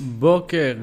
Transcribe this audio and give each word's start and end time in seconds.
בוקר 0.00 0.74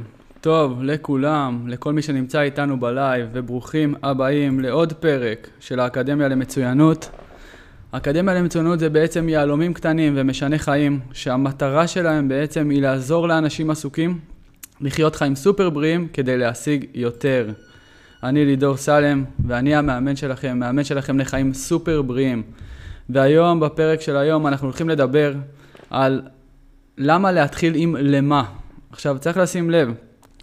טוב 0.41 0.83
לכולם, 0.83 1.67
לכל 1.67 1.93
מי 1.93 2.01
שנמצא 2.01 2.41
איתנו 2.41 2.79
בלייב, 2.79 3.29
וברוכים 3.33 3.95
הבאים 4.03 4.59
לעוד 4.59 4.93
פרק 4.93 5.49
של 5.59 5.79
האקדמיה 5.79 6.27
למצוינות. 6.27 7.09
האקדמיה 7.93 8.33
למצוינות 8.33 8.79
זה 8.79 8.89
בעצם 8.89 9.29
יהלומים 9.29 9.73
קטנים 9.73 10.13
ומשני 10.15 10.59
חיים, 10.59 10.99
שהמטרה 11.13 11.87
שלהם 11.87 12.27
בעצם 12.27 12.69
היא 12.69 12.81
לעזור 12.81 13.27
לאנשים 13.27 13.69
עסוקים 13.69 14.19
לחיות 14.81 15.15
חיים 15.15 15.35
סופר 15.35 15.69
בריאים 15.69 16.07
כדי 16.13 16.37
להשיג 16.37 16.85
יותר. 16.93 17.49
אני 18.23 18.45
לידור 18.45 18.77
סלם, 18.77 19.23
ואני 19.47 19.75
המאמן 19.75 20.15
שלכם, 20.15 20.59
מאמן 20.59 20.83
שלכם 20.83 21.19
לחיים 21.19 21.53
סופר 21.53 22.01
בריאים. 22.01 22.43
והיום, 23.09 23.59
בפרק 23.59 24.01
של 24.01 24.17
היום, 24.17 24.47
אנחנו 24.47 24.67
הולכים 24.67 24.89
לדבר 24.89 25.33
על 25.89 26.21
למה 26.97 27.31
להתחיל 27.31 27.73
עם 27.75 27.95
למה. 27.99 28.43
עכשיו, 28.95 29.17
צריך 29.19 29.37
לשים 29.37 29.69
לב, 29.69 29.93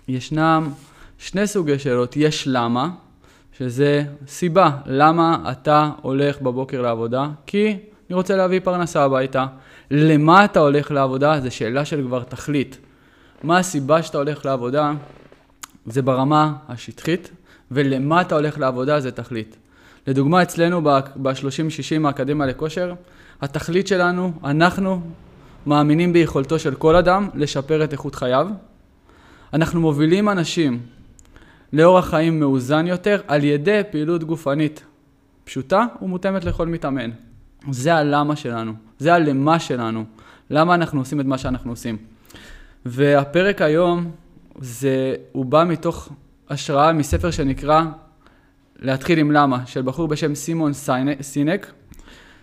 ישנם 0.08 0.72
שני 1.18 1.46
סוגי 1.46 1.78
שאלות. 1.78 2.16
יש 2.16 2.44
למה, 2.46 2.88
שזה 3.58 4.04
סיבה 4.26 4.70
למה 4.86 5.52
אתה 5.52 5.90
הולך 6.02 6.40
בבוקר 6.40 6.82
לעבודה, 6.82 7.28
כי 7.46 7.66
אני 7.68 8.14
רוצה 8.14 8.36
להביא 8.36 8.60
פרנסה 8.64 9.04
הביתה. 9.04 9.46
למה 9.90 10.44
אתה 10.44 10.60
הולך 10.60 10.90
לעבודה? 10.90 11.40
זו 11.40 11.54
שאלה 11.54 11.84
של 11.84 12.02
כבר 12.06 12.22
תכלית. 12.22 12.78
מה 13.42 13.58
הסיבה 13.58 14.02
שאתה 14.02 14.18
הולך 14.18 14.46
לעבודה? 14.46 14.92
זה 15.86 16.02
ברמה 16.02 16.52
השטחית, 16.68 17.30
ולמה 17.70 18.20
אתה 18.20 18.34
הולך 18.34 18.58
לעבודה 18.58 19.00
זה 19.00 19.12
תכלית. 19.12 19.56
לדוגמה, 20.06 20.42
אצלנו 20.42 20.82
ב-30-60 20.82 22.06
האקדמיה 22.06 22.46
לכושר, 22.46 22.94
התכלית 23.42 23.86
שלנו, 23.86 24.32
אנחנו 24.44 25.02
מאמינים 25.66 26.12
ביכולתו 26.12 26.58
של 26.58 26.74
כל 26.74 26.96
אדם 26.96 27.28
לשפר 27.34 27.84
את 27.84 27.92
איכות 27.92 28.14
חייו. 28.14 28.48
אנחנו 29.52 29.80
מובילים 29.80 30.28
אנשים 30.28 30.80
לאורח 31.72 32.10
חיים 32.10 32.40
מאוזן 32.40 32.86
יותר 32.86 33.20
על 33.26 33.44
ידי 33.44 33.80
פעילות 33.90 34.24
גופנית 34.24 34.84
פשוטה 35.44 35.86
ומותאמת 36.02 36.44
לכל 36.44 36.66
מתאמן. 36.66 37.10
זה 37.70 37.94
הלמה 37.94 38.36
שלנו, 38.36 38.72
זה 38.98 39.14
הלמה 39.14 39.58
שלנו, 39.60 40.04
למה 40.50 40.74
אנחנו 40.74 41.00
עושים 41.00 41.20
את 41.20 41.26
מה 41.26 41.38
שאנחנו 41.38 41.72
עושים. 41.72 41.96
והפרק 42.86 43.62
היום, 43.62 44.10
זה, 44.58 45.14
הוא 45.32 45.44
בא 45.44 45.64
מתוך 45.64 46.08
השראה 46.50 46.92
מספר 46.92 47.30
שנקרא 47.30 47.82
להתחיל 48.78 49.18
עם 49.18 49.30
למה, 49.30 49.66
של 49.66 49.82
בחור 49.82 50.08
בשם 50.08 50.34
סימון 50.34 50.72
סינק, 51.20 51.72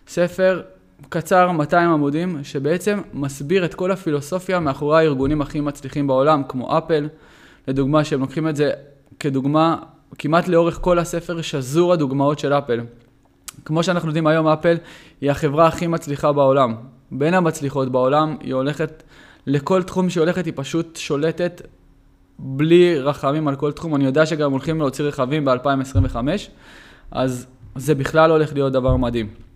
ספר 0.08 0.61
קצר, 1.09 1.52
200 1.52 1.89
עמודים, 1.89 2.44
שבעצם 2.44 3.02
מסביר 3.14 3.66
את 3.66 3.73
כל 3.73 3.92
הפילוסופיה 3.92 4.59
מאחורי 4.59 4.97
הארגונים 4.97 5.42
הכי 5.42 5.59
מצליחים 5.59 6.08
בעולם, 6.08 6.42
כמו 6.47 6.78
אפל, 6.78 7.08
לדוגמה, 7.67 8.03
שהם 8.03 8.19
לוקחים 8.19 8.47
את 8.47 8.55
זה 8.55 8.72
כדוגמה, 9.20 9.77
כמעט 10.17 10.47
לאורך 10.47 10.80
כל 10.81 11.00
הספר 11.00 11.42
שזור 11.42 11.94
הדוגמאות 11.94 12.39
של 12.39 12.53
אפל. 12.53 12.80
כמו 13.66 13.83
שאנחנו 13.83 14.09
יודעים 14.09 14.27
היום, 14.27 14.47
אפל 14.47 14.77
היא 15.22 15.31
החברה 15.31 15.67
הכי 15.67 15.88
מצליחה 15.88 16.31
בעולם. 16.31 16.75
בין 17.11 17.33
המצליחות 17.33 17.92
בעולם, 17.92 18.36
היא 18.39 18.53
הולכת, 18.53 19.03
לכל 19.47 19.83
תחום 19.83 20.09
שהיא 20.09 20.22
הולכת, 20.22 20.45
היא 20.45 20.53
פשוט 20.55 20.95
שולטת 20.95 21.61
בלי 22.39 23.00
רחמים 23.00 23.47
על 23.47 23.55
כל 23.55 23.72
תחום. 23.72 23.95
אני 23.95 24.05
יודע 24.05 24.25
שגם 24.25 24.52
הולכים 24.52 24.80
להוציא 24.80 25.05
רכבים 25.05 25.45
ב-2025, 25.45 26.16
אז 27.11 27.47
זה 27.75 27.95
בכלל 27.95 28.31
הולך 28.31 28.53
להיות 28.53 28.73
דבר 28.73 28.95
מדהים. 28.95 29.48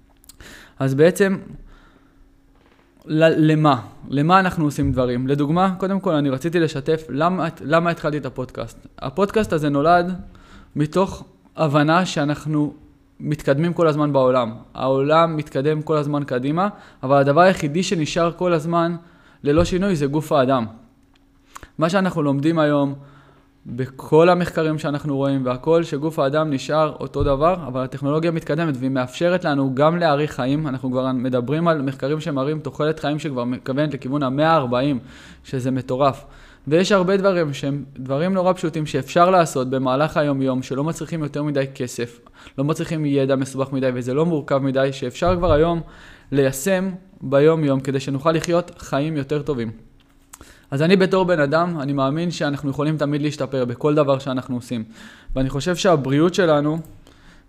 אז 0.80 0.96
בעצם, 0.96 1.38
למה? 3.06 3.82
למה 4.10 4.40
אנחנו 4.40 4.66
עושים 4.66 4.92
דברים? 4.92 5.28
לדוגמה, 5.28 5.76
קודם 5.78 6.00
כל 6.00 6.14
אני 6.14 6.30
רציתי 6.30 6.60
לשתף 6.60 7.06
למה, 7.10 7.48
למה 7.62 7.90
התחלתי 7.90 8.18
את 8.18 8.26
הפודקאסט. 8.26 8.88
הפודקאסט 9.00 9.54
הזה 9.54 9.70
נולד 9.70 10.14
מתוך 10.76 11.24
הבנה 11.56 12.06
שאנחנו 12.06 12.74
מתקדמים 13.20 13.74
כל 13.74 13.88
הזמן 13.88 14.14
בעולם. 14.14 14.56
העולם 14.74 15.38
מתקדם 15.38 15.82
כל 15.82 15.98
הזמן 15.98 16.24
קדימה, 16.24 16.68
אבל 17.04 17.18
הדבר 17.18 17.42
היחידי 17.42 17.84
שנשאר 17.84 18.32
כל 18.32 18.54
הזמן 18.54 18.96
ללא 19.44 19.66
שינוי 19.66 19.96
זה 19.96 20.06
גוף 20.06 20.32
האדם. 20.32 20.66
מה 21.78 21.90
שאנחנו 21.90 22.22
לומדים 22.24 22.60
היום, 22.60 22.96
בכל 23.66 24.30
המחקרים 24.30 24.80
שאנחנו 24.80 25.18
רואים 25.18 25.46
והכל, 25.46 25.84
שגוף 25.84 26.20
האדם 26.20 26.50
נשאר 26.50 26.96
אותו 27.00 27.24
דבר, 27.24 27.56
אבל 27.68 27.84
הטכנולוגיה 27.84 28.32
מתקדמת 28.32 28.76
והיא 28.78 28.92
מאפשרת 28.92 29.46
לנו 29.46 29.76
גם 29.76 29.98
להאריך 29.98 30.32
חיים. 30.32 30.68
אנחנו 30.68 30.92
כבר 30.92 31.12
מדברים 31.12 31.68
על 31.68 31.82
מחקרים 31.82 32.20
שמראים 32.20 32.60
תוחלת 32.60 33.00
חיים 33.00 33.20
שכבר 33.20 33.44
מכוונת 33.44 33.94
לכיוון 33.94 34.24
ה-140, 34.24 34.98
שזה 35.44 35.72
מטורף. 35.72 36.26
ויש 36.68 36.92
הרבה 36.92 37.18
דברים 37.18 37.54
שהם 37.54 37.84
דברים 38.00 38.34
נורא 38.34 38.54
פשוטים 38.54 38.86
שאפשר 38.86 39.30
לעשות 39.30 39.70
במהלך 39.70 40.18
היום-יום, 40.18 40.64
שלא 40.64 40.84
מצריכים 40.84 41.24
יותר 41.24 41.44
מדי 41.44 41.66
כסף, 41.76 42.20
לא 42.58 42.64
מצריכים 42.64 43.06
ידע 43.06 43.36
מסובך 43.36 43.74
מדי 43.74 43.90
וזה 43.94 44.14
לא 44.14 44.26
מורכב 44.26 44.58
מדי, 44.58 44.90
שאפשר 44.94 45.36
כבר 45.36 45.52
היום 45.52 45.82
ליישם 46.32 46.92
ביום-יום 47.22 47.80
כדי 47.80 48.00
שנוכל 48.00 48.32
לחיות 48.32 48.72
חיים 48.78 49.18
יותר 49.18 49.42
טובים. 49.42 49.93
אז 50.74 50.82
אני 50.82 50.96
בתור 50.96 51.26
בן 51.26 51.40
אדם, 51.40 51.80
אני 51.80 51.94
מאמין 51.94 52.32
שאנחנו 52.32 52.70
יכולים 52.70 52.98
תמיד 52.98 53.22
להשתפר 53.22 53.66
בכל 53.66 53.96
דבר 53.96 54.20
שאנחנו 54.20 54.56
עושים. 54.56 54.84
ואני 55.36 55.50
חושב 55.50 55.76
שהבריאות 55.76 56.34
שלנו 56.34 56.78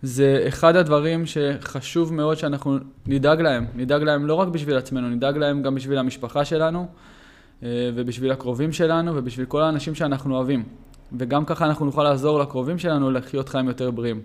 זה 0.03 0.45
אחד 0.49 0.77
הדברים 0.77 1.27
שחשוב 1.27 2.15
מאוד 2.15 2.37
שאנחנו 2.37 2.79
נדאג 3.07 3.41
להם. 3.41 3.67
נדאג 3.77 4.03
להם 4.03 4.27
לא 4.27 4.35
רק 4.35 4.49
בשביל 4.49 4.77
עצמנו, 4.77 5.09
נדאג 5.09 5.37
להם 5.37 5.63
גם 5.63 5.75
בשביל 5.75 5.99
המשפחה 5.99 6.45
שלנו, 6.45 6.87
אה, 7.63 7.91
ובשביל 7.95 8.33
הקרובים 8.33 8.73
שלנו, 8.73 9.17
ובשביל 9.17 9.47
כל 9.47 9.63
האנשים 9.63 9.95
שאנחנו 9.95 10.37
אוהבים. 10.37 10.63
וגם 11.19 11.45
ככה 11.45 11.67
אנחנו 11.67 11.87
נוכל 11.87 12.03
לעזור 12.03 12.39
לקרובים 12.39 12.79
שלנו 12.79 13.11
לחיות 13.11 13.49
חיים 13.49 13.69
יותר 13.69 13.91
בריאים. 13.91 14.21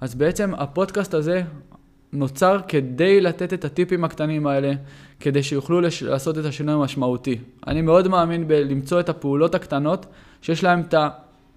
אז 0.00 0.14
בעצם 0.14 0.54
הפודקאסט 0.54 1.14
הזה, 1.14 1.42
נוצר 2.14 2.58
כדי 2.68 3.20
לתת 3.20 3.52
את 3.52 3.64
הטיפים 3.64 4.04
הקטנים 4.04 4.46
האלה, 4.46 4.72
כדי 5.20 5.42
שיוכלו 5.42 5.80
לש... 5.80 6.02
לעשות 6.02 6.38
את 6.38 6.44
השינוי 6.44 6.74
המשמעותי. 6.74 7.38
אני 7.66 7.82
מאוד 7.82 8.08
מאמין 8.08 8.48
בלמצוא 8.48 9.00
את 9.00 9.08
הפעולות 9.08 9.54
הקטנות 9.54 10.06
שיש 10.42 10.64
להם 10.64 10.80
את 10.80 10.94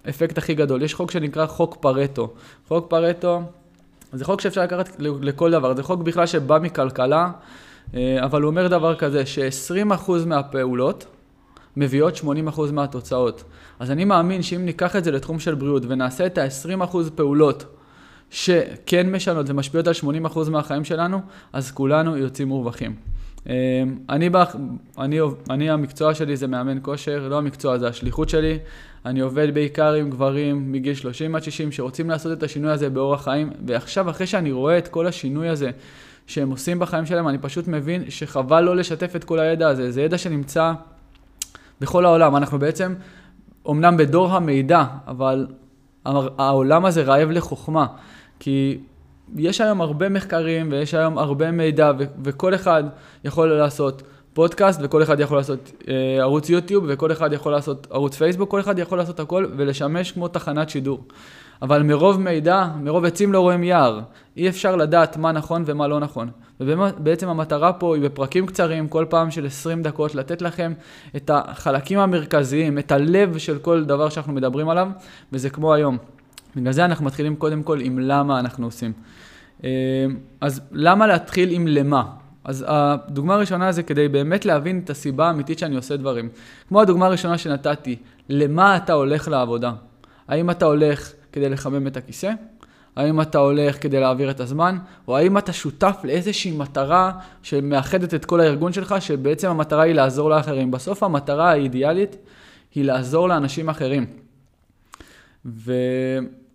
האפקט 0.04 0.38
הכי 0.38 0.54
גדול. 0.54 0.82
יש 0.82 0.94
חוק 0.94 1.10
שנקרא 1.10 1.46
חוק 1.46 1.76
פרטו. 1.80 2.32
חוק 2.68 2.90
פרטו 2.90 3.42
זה 4.12 4.24
חוק 4.24 4.40
שאפשר 4.40 4.62
לקחת 4.62 4.96
לכל 5.00 5.50
דבר, 5.50 5.74
זה 5.74 5.82
חוק 5.82 6.00
בכלל 6.00 6.26
שבא 6.26 6.58
מכלכלה, 6.62 7.30
אה, 7.94 8.24
אבל 8.24 8.42
הוא 8.42 8.50
אומר 8.50 8.68
דבר 8.68 8.94
כזה, 8.94 9.26
ש-20% 9.26 10.10
מהפעולות 10.26 11.06
מביאות 11.76 12.16
80% 12.16 12.72
מהתוצאות. 12.72 13.44
אז 13.78 13.90
אני 13.90 14.04
מאמין 14.04 14.42
שאם 14.42 14.64
ניקח 14.64 14.96
את 14.96 15.04
זה 15.04 15.10
לתחום 15.10 15.38
של 15.40 15.54
בריאות 15.54 15.82
ונעשה 15.88 16.26
את 16.26 16.38
ה-20% 16.38 16.96
פעולות 17.14 17.77
שכן 18.30 19.10
משנות 19.12 19.50
ומשפיעות 19.50 19.86
על 19.86 19.94
80% 20.26 20.50
מהחיים 20.50 20.84
שלנו, 20.84 21.20
אז 21.52 21.70
כולנו 21.70 22.16
יוצאים 22.16 22.48
מורווחים. 22.48 22.94
אמ, 23.46 23.52
אני, 24.08 24.30
בח... 24.30 24.56
אני, 24.98 25.18
אני, 25.50 25.70
המקצוע 25.70 26.14
שלי 26.14 26.36
זה 26.36 26.46
מאמן 26.46 26.78
כושר, 26.82 27.28
לא 27.28 27.38
המקצוע, 27.38 27.78
זה 27.78 27.88
השליחות 27.88 28.28
שלי. 28.28 28.58
אני 29.06 29.20
עובד 29.20 29.54
בעיקר 29.54 29.92
עם 29.92 30.10
גברים 30.10 30.72
מגיל 30.72 30.94
30 30.94 31.34
עד 31.34 31.42
60 31.42 31.72
שרוצים 31.72 32.10
לעשות 32.10 32.38
את 32.38 32.42
השינוי 32.42 32.70
הזה 32.70 32.90
באורח 32.90 33.24
חיים, 33.24 33.50
ועכשיו, 33.66 34.10
אחרי 34.10 34.26
שאני 34.26 34.52
רואה 34.52 34.78
את 34.78 34.88
כל 34.88 35.06
השינוי 35.06 35.48
הזה 35.48 35.70
שהם 36.26 36.50
עושים 36.50 36.78
בחיים 36.78 37.06
שלהם, 37.06 37.28
אני 37.28 37.38
פשוט 37.38 37.68
מבין 37.68 38.10
שחבל 38.10 38.60
לא 38.60 38.76
לשתף 38.76 39.16
את 39.16 39.24
כל 39.24 39.38
הידע 39.38 39.68
הזה. 39.68 39.92
זה 39.92 40.02
ידע 40.02 40.18
שנמצא 40.18 40.72
בכל 41.80 42.04
העולם. 42.04 42.36
אנחנו 42.36 42.58
בעצם, 42.58 42.94
אמנם 43.68 43.96
בדור 43.96 44.32
המידע, 44.32 44.84
אבל 45.06 45.46
העולם 46.38 46.84
הזה 46.84 47.02
רעב 47.02 47.30
לחוכמה. 47.30 47.86
כי 48.40 48.78
יש 49.36 49.60
היום 49.60 49.80
הרבה 49.80 50.08
מחקרים 50.08 50.68
ויש 50.72 50.94
היום 50.94 51.18
הרבה 51.18 51.50
מידע 51.50 51.92
ו- 51.98 52.04
וכל 52.24 52.54
אחד 52.54 52.84
יכול 53.24 53.48
לעשות 53.48 54.02
פודקאסט 54.32 54.80
וכל 54.82 55.02
אחד 55.02 55.20
יכול 55.20 55.36
לעשות 55.36 55.72
אה, 55.88 56.16
ערוץ 56.20 56.50
יוטיוב 56.50 56.84
וכל 56.88 57.12
אחד 57.12 57.32
יכול 57.32 57.52
לעשות 57.52 57.86
ערוץ 57.90 58.16
פייסבוק, 58.16 58.50
כל 58.50 58.60
אחד 58.60 58.78
יכול 58.78 58.98
לעשות 58.98 59.20
הכל 59.20 59.46
ולשמש 59.56 60.12
כמו 60.12 60.28
תחנת 60.28 60.70
שידור. 60.70 61.04
אבל 61.62 61.82
מרוב 61.82 62.20
מידע, 62.20 62.66
מרוב 62.80 63.04
עצים 63.04 63.32
לא 63.32 63.40
רואים 63.40 63.64
יער. 63.64 64.00
אי 64.36 64.48
אפשר 64.48 64.76
לדעת 64.76 65.16
מה 65.16 65.32
נכון 65.32 65.62
ומה 65.66 65.88
לא 65.88 66.00
נכון. 66.00 66.30
ובעצם 66.60 67.28
המטרה 67.28 67.72
פה 67.72 67.96
היא 67.96 68.04
בפרקים 68.04 68.46
קצרים, 68.46 68.88
כל 68.88 69.04
פעם 69.08 69.30
של 69.30 69.46
20 69.46 69.82
דקות, 69.82 70.14
לתת 70.14 70.42
לכם 70.42 70.72
את 71.16 71.30
החלקים 71.34 71.98
המרכזיים, 71.98 72.78
את 72.78 72.92
הלב 72.92 73.38
של 73.38 73.58
כל 73.58 73.84
דבר 73.84 74.08
שאנחנו 74.08 74.32
מדברים 74.32 74.68
עליו, 74.68 74.88
וזה 75.32 75.50
כמו 75.50 75.74
היום. 75.74 75.98
בגלל 76.60 76.72
זה 76.72 76.84
אנחנו 76.84 77.04
מתחילים 77.04 77.36
קודם 77.36 77.62
כל 77.62 77.80
עם 77.80 77.98
למה 77.98 78.40
אנחנו 78.40 78.66
עושים. 78.66 78.92
אה, 79.64 79.70
אז 80.40 80.60
למה 80.72 81.06
להתחיל 81.06 81.50
עם 81.50 81.66
למה? 81.66 82.04
אז 82.44 82.64
הדוגמה 82.68 83.34
הראשונה 83.34 83.72
זה 83.72 83.82
כדי 83.82 84.08
באמת 84.08 84.44
להבין 84.44 84.80
את 84.84 84.90
הסיבה 84.90 85.26
האמיתית 85.26 85.58
שאני 85.58 85.76
עושה 85.76 85.96
דברים. 85.96 86.28
כמו 86.68 86.80
הדוגמה 86.80 87.06
הראשונה 87.06 87.38
שנתתי, 87.38 87.96
למה 88.28 88.76
אתה 88.76 88.92
הולך 88.92 89.28
לעבודה? 89.28 89.72
האם 90.28 90.50
אתה 90.50 90.64
הולך 90.64 91.12
כדי 91.32 91.48
לחמם 91.48 91.86
את 91.86 91.96
הכיסא? 91.96 92.32
האם 92.96 93.20
אתה 93.20 93.38
הולך 93.38 93.82
כדי 93.82 94.00
להעביר 94.00 94.30
את 94.30 94.40
הזמן? 94.40 94.78
או 95.08 95.16
האם 95.16 95.38
אתה 95.38 95.52
שותף 95.52 95.96
לאיזושהי 96.04 96.50
מטרה 96.50 97.12
שמאחדת 97.42 98.14
את 98.14 98.24
כל 98.24 98.40
הארגון 98.40 98.72
שלך, 98.72 98.94
שבעצם 99.00 99.50
המטרה 99.50 99.82
היא 99.82 99.94
לעזור 99.94 100.30
לאחרים? 100.30 100.70
בסוף 100.70 101.02
המטרה 101.02 101.50
האידיאלית 101.50 102.16
היא 102.74 102.84
לעזור 102.84 103.28
לאנשים 103.28 103.68
אחרים. 103.68 104.06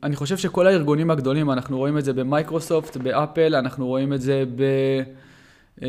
ואני 0.03 0.15
חושב 0.15 0.37
שכל 0.37 0.67
הארגונים 0.67 1.11
הגדולים, 1.11 1.51
אנחנו 1.51 1.77
רואים 1.77 1.97
את 1.97 2.05
זה 2.05 2.13
במייקרוסופט, 2.13 2.97
באפל, 2.97 3.55
אנחנו 3.55 3.87
רואים 3.87 4.13
את 4.13 4.21
זה 4.21 4.43
ב... 4.55 4.63
אמ, 5.81 5.87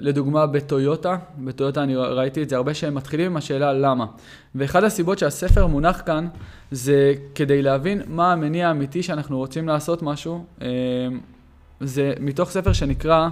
לדוגמה 0.00 0.46
בטויוטה, 0.46 1.16
בטויוטה 1.38 1.82
אני 1.82 1.96
ראיתי 1.96 2.42
את 2.42 2.48
זה 2.48 2.56
הרבה 2.56 2.74
שהם 2.74 2.94
מתחילים 2.94 3.26
עם 3.26 3.36
השאלה 3.36 3.72
למה. 3.72 4.06
ואחד 4.54 4.84
הסיבות 4.84 5.18
שהספר 5.18 5.66
מונח 5.66 6.02
כאן 6.06 6.28
זה 6.70 7.14
כדי 7.34 7.62
להבין 7.62 8.02
מה 8.06 8.32
המניע 8.32 8.68
האמיתי 8.68 9.02
שאנחנו 9.02 9.38
רוצים 9.38 9.68
לעשות 9.68 10.02
משהו, 10.02 10.44
אמ, 10.62 10.66
זה 11.80 12.12
מתוך 12.20 12.50
ספר 12.50 12.72
שנקרא 12.72 13.28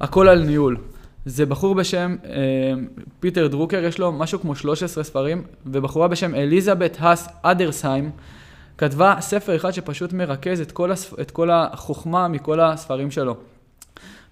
הכל 0.00 0.28
על 0.28 0.44
ניהול. 0.44 0.76
זה 1.24 1.46
בחור 1.46 1.74
בשם 1.74 2.16
אמ, 2.24 2.86
פיטר 3.20 3.46
דרוקר, 3.46 3.84
יש 3.84 3.98
לו 3.98 4.12
משהו 4.12 4.40
כמו 4.40 4.54
13 4.54 5.04
ספרים, 5.04 5.42
ובחורה 5.66 6.08
בשם 6.08 6.34
אליזבת 6.34 6.96
האס 7.00 7.28
אדרסהיים 7.42 8.10
כתבה 8.78 9.16
ספר 9.20 9.56
אחד 9.56 9.70
שפשוט 9.70 10.12
מרכז 10.12 10.60
את 10.60 10.72
כל, 10.72 10.92
הספ... 10.92 11.20
את 11.20 11.30
כל 11.30 11.50
החוכמה 11.50 12.28
מכל 12.28 12.60
הספרים 12.60 13.10
שלו. 13.10 13.36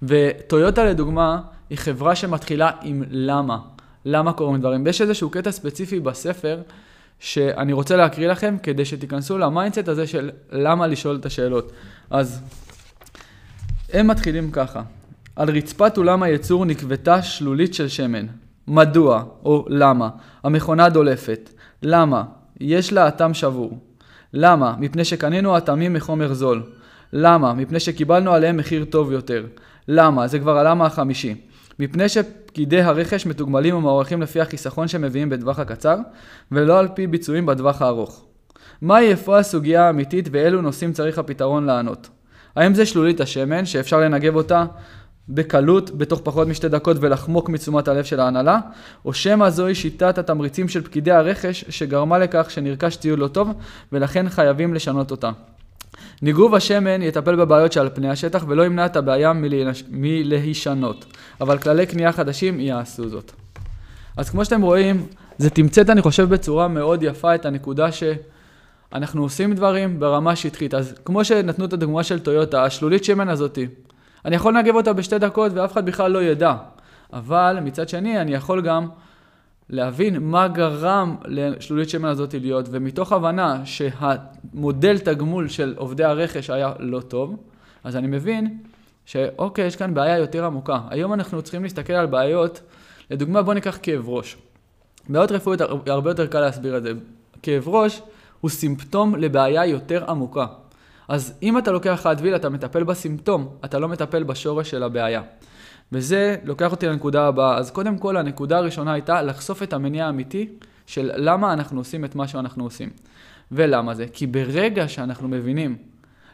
וטויוטה 0.03 0.85
לדוגמה, 0.85 1.41
היא 1.71 1.79
חברה 1.79 2.17
שמתחילה 2.17 2.71
עם 2.83 3.03
למה. 3.11 3.59
למה 4.05 4.33
קורים 4.33 4.61
דברים. 4.61 4.85
ויש 4.85 5.01
איזשהו 5.01 5.31
קטע 5.31 5.51
ספציפי 5.51 6.01
בספר, 6.01 6.63
שאני 7.21 7.73
רוצה 7.73 7.97
להקריא 7.97 8.29
לכם, 8.29 8.57
כדי 8.63 8.85
שתיכנסו 8.85 9.39
ל 9.39 9.45
mindset 9.45 9.89
הזה 9.89 10.07
של 10.07 10.31
למה 10.53 10.87
לשאול 10.87 11.17
את 11.17 11.27
השאלות. 11.27 11.73
אז 12.11 12.41
הם 13.93 14.07
מתחילים 14.07 14.51
ככה: 14.51 14.83
על 15.37 15.51
רצפת 15.51 15.99
אולם 15.99 16.23
הייצור 16.23 16.65
נקבתה 16.65 17.23
שלולית 17.23 17.75
של 17.75 17.89
שמן. 17.89 18.27
מדוע, 18.69 19.25
או 19.45 19.67
למה, 19.69 20.09
המכונה 20.43 20.89
דולפת. 20.89 21.51
למה? 21.83 22.25
יש 22.61 22.93
לה 22.93 23.09
אטם 23.09 23.35
שבור. 23.35 23.79
למה? 24.37 24.75
מפני 24.79 25.05
שקנינו 25.05 25.59
אטמים 25.59 25.93
מחומר 25.93 26.35
זול. 26.35 26.63
למה? 27.13 27.55
מפני 27.55 27.81
שקיבלנו 27.81 28.33
עליהם 28.33 28.57
מחיר 28.57 28.85
טוב 28.85 29.13
יותר. 29.13 29.47
למה? 29.89 30.27
זה 30.27 30.39
כבר 30.39 30.59
הלמה 30.59 30.87
החמישי. 30.87 31.35
מפני 31.79 32.09
שפקידי 32.09 32.81
הרכש 32.81 33.27
מתוגמלים 33.27 33.77
ומוערכים 33.77 34.23
לפי 34.23 34.41
החיסכון 34.41 34.89
שהם 34.89 35.03
מביאים 35.03 35.31
בטווח 35.31 35.59
הקצר, 35.59 35.97
ולא 36.53 36.79
על 36.79 36.89
פי 36.95 37.07
ביצועים 37.07 37.47
בטווח 37.47 37.83
הארוך. 37.83 38.25
מהי 38.83 39.09
איפה 39.09 39.39
הסוגיה 39.39 39.87
האמיתית 39.87 40.29
ואילו 40.33 40.63
נושאים 40.63 40.93
צריך 40.93 41.19
הפתרון 41.19 41.67
לענות? 41.67 42.09
האם 42.57 42.75
זה 42.75 42.87
שלולית 42.87 43.21
השמן, 43.21 43.65
שאפשר 43.65 44.01
לנגב 44.01 44.37
אותה 44.37 44.65
בקלות 45.29 45.91
בתוך 45.91 46.21
פחות 46.25 46.49
משתי 46.49 46.69
דקות 46.69 46.97
ולחמוק 47.01 47.49
מתשומת 47.49 47.89
הלב 47.89 48.05
של 48.05 48.21
ההנהלה, 48.21 48.61
או 49.05 49.15
שמא 49.15 49.51
זוהי 49.51 49.75
שיטת 49.75 50.19
התמריצים 50.19 50.69
של 50.69 50.83
פקידי 50.83 51.11
הרכש 51.11 51.65
שגרמה 51.69 52.19
לכך 52.19 52.51
שנרכש 52.51 52.97
ציוד 52.97 53.19
לא 53.19 53.29
טוב 53.29 53.49
ולכן 53.93 54.29
חייבים 54.29 54.75
לשנות 54.75 55.11
אותה. 55.11 55.31
ניגוב 56.23 56.55
השמן 56.55 57.03
יטפל 57.03 57.37
בבעיות 57.37 57.73
שעל 57.73 57.89
פני 57.95 58.11
השטח 58.11 58.45
ולא 58.49 58.67
ימנע 58.67 58.87
את 58.87 58.97
הבעיה 58.97 59.33
מלהישנות, 59.91 61.05
אבל 61.41 61.59
כללי 61.59 61.87
קנייה 61.87 62.13
חדשים 62.13 62.61
יעשו 62.61 63.09
זאת. 63.09 63.33
אז 64.17 64.31
כמו 64.31 64.45
שאתם 64.45 64.63
רואים, 64.63 65.07
זה 65.39 65.51
תמצת 65.51 65.91
אני 65.91 66.03
חושב 66.03 66.29
בצורה 66.29 66.69
מאוד 66.69 67.03
יפה 67.03 67.35
את 67.35 67.47
הנקודה 67.47 67.89
שאנחנו 67.93 69.23
עושים 69.23 69.55
דברים 69.55 70.01
ברמה 70.01 70.37
שטחית. 70.37 70.75
אז 70.75 70.95
כמו 71.05 71.25
שנתנו 71.25 71.65
את 71.65 71.73
הדוגמה 71.73 72.03
של 72.03 72.19
טויוטה, 72.19 72.65
השלולית 72.65 73.05
שמן 73.05 73.29
הזאתי, 73.29 73.67
אני 74.25 74.37
יכול 74.37 74.55
לנגב 74.55 74.75
אותה 74.75 74.93
בשתי 74.93 75.19
דקות 75.19 75.53
ואף 75.55 75.73
אחד 75.73 75.87
בכלל 75.87 76.11
לא 76.11 76.23
ידע. 76.23 76.55
אבל 77.13 77.59
מצד 77.63 77.89
שני 77.89 78.21
אני 78.21 78.35
יכול 78.35 78.63
גם 78.63 78.89
להבין 79.71 80.23
מה 80.23 80.49
גרם 80.49 81.17
לשלולית 81.25 81.89
שמן 81.89 82.09
הזאת 82.09 82.35
להיות, 82.35 82.67
ומתוך 82.71 83.13
הבנה 83.13 83.61
שהמודל 83.65 84.99
תגמול 84.99 85.49
של 85.49 85.75
עובדי 85.77 86.05
הרכש 86.05 86.51
היה 86.51 86.73
לא 86.79 87.01
טוב, 87.01 87.37
אז 87.85 87.97
אני 87.97 88.07
מבין 88.07 88.59
שאוקיי, 89.05 89.67
יש 89.67 89.77
כאן 89.77 89.95
בעיה 89.95 90.19
יותר 90.19 90.45
עמוקה. 90.45 90.81
היום 90.91 91.13
אנחנו 91.13 91.43
צריכים 91.43 91.63
להסתכל 91.63 91.93
על 91.93 92.07
בעיות, 92.07 92.61
לדוגמה 93.11 93.43
בוא 93.43 93.55
ניקח 93.55 93.79
כאב 93.83 94.09
ראש. 94.09 94.37
בעיות 95.09 95.33
רפואיות 95.33 95.61
הרבה 95.87 96.11
יותר 96.11 96.27
קל 96.27 96.41
להסביר 96.41 96.77
את 96.77 96.83
זה. 96.83 96.93
כאב 97.43 97.69
ראש 97.69 98.03
הוא 98.41 98.51
סימפטום 98.51 99.15
לבעיה 99.15 99.67
יותר 99.67 100.11
עמוקה. 100.11 100.47
אז 101.09 101.39
אם 101.43 101.59
אתה 101.59 101.71
לוקח 101.71 102.07
אדוויל, 102.07 102.37
אתה 102.37 102.49
מטפל 102.49 102.85
בסימפטום, 102.85 103.49
אתה 103.65 103.79
לא 103.79 103.89
מטפל 103.89 104.23
בשורש 104.23 104.71
של 104.71 104.83
הבעיה. 104.83 105.23
וזה 105.93 106.37
לוקח 106.45 106.73
אותי 106.73 106.87
לנקודה 106.87 107.27
הבאה. 107.27 107.57
אז 107.57 107.71
קודם 107.71 107.99
כל, 107.99 108.17
הנקודה 108.17 108.59
הראשונה 108.59 108.93
הייתה 108.93 109.23
לחשוף 109.23 109.63
את 109.63 109.73
המניע 109.73 110.07
האמיתי 110.07 110.49
של 110.87 111.11
למה 111.17 111.53
אנחנו 111.53 111.81
עושים 111.81 112.05
את 112.05 112.15
מה 112.15 112.29
שאנחנו 112.29 112.65
עושים. 112.65 112.91
ולמה 113.53 113.95
זה? 113.95 114.07
כי 114.13 114.27
ברגע 114.27 114.89
שאנחנו 114.89 115.29
מבינים 115.29 115.77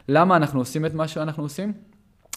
למה 0.07 0.35
אנחנו 0.35 0.59
עושים 0.59 0.85
את 0.85 0.93
מה 0.93 1.07
שאנחנו 1.07 1.43
עושים, 1.43 1.73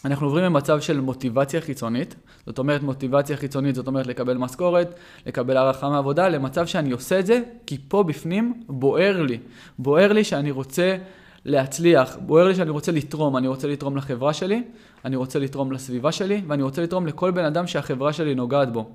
אנחנו 0.05 0.27
עוברים 0.27 0.53
ממצב 0.53 0.81
של 0.81 1.01
מוטיבציה 1.01 1.61
חיצונית, 1.61 2.15
זאת 2.47 2.59
אומרת 2.59 2.83
מוטיבציה 2.83 3.37
חיצונית, 3.37 3.75
זאת 3.75 3.87
אומרת 3.87 4.07
לקבל 4.07 4.37
משכורת, 4.37 4.95
לקבל 5.27 5.57
הערכה 5.57 5.91
מעבודה, 5.91 6.29
למצב 6.29 6.67
שאני 6.67 6.91
עושה 6.91 7.19
את 7.19 7.27
זה 7.27 7.41
כי 7.67 7.79
פה 7.89 8.03
בפנים 8.03 8.63
בוער 8.69 9.23
לי. 9.23 9.39
בוער 9.79 10.13
לי 10.13 10.25
שאני 10.25 10.51
רוצה 10.51 10.97
להצליח, 11.45 12.17
בוער 12.21 12.49
לי 12.49 12.55
שאני 12.55 12.71
רוצה 12.71 12.93
לתרום, 12.93 13.37
אני 13.37 13.49
רוצה 13.49 13.69
לתרום 13.69 13.97
לחברה 13.97 14.33
שלי, 14.33 14.63
אני 15.05 15.17
רוצה 15.17 15.39
לתרום 15.39 15.73
לסביבה 15.73 16.13
שלי, 16.13 16.43
ואני 16.47 16.63
רוצה 16.63 16.83
לתרום 16.83 17.07
לכל 17.07 17.31
בן 17.31 17.45
אדם 17.45 17.67
שהחברה 17.67 18.13
שלי 18.13 18.35
נוגעת 18.35 18.73
בו. 18.73 18.91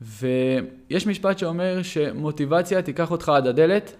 ויש 0.00 1.06
משפט 1.06 1.38
שאומר 1.38 1.82
שמוטיבציה 1.82 2.82
תיקח 2.82 3.10
אותך 3.10 3.28
עד 3.28 3.46
הדלת, 3.46 3.96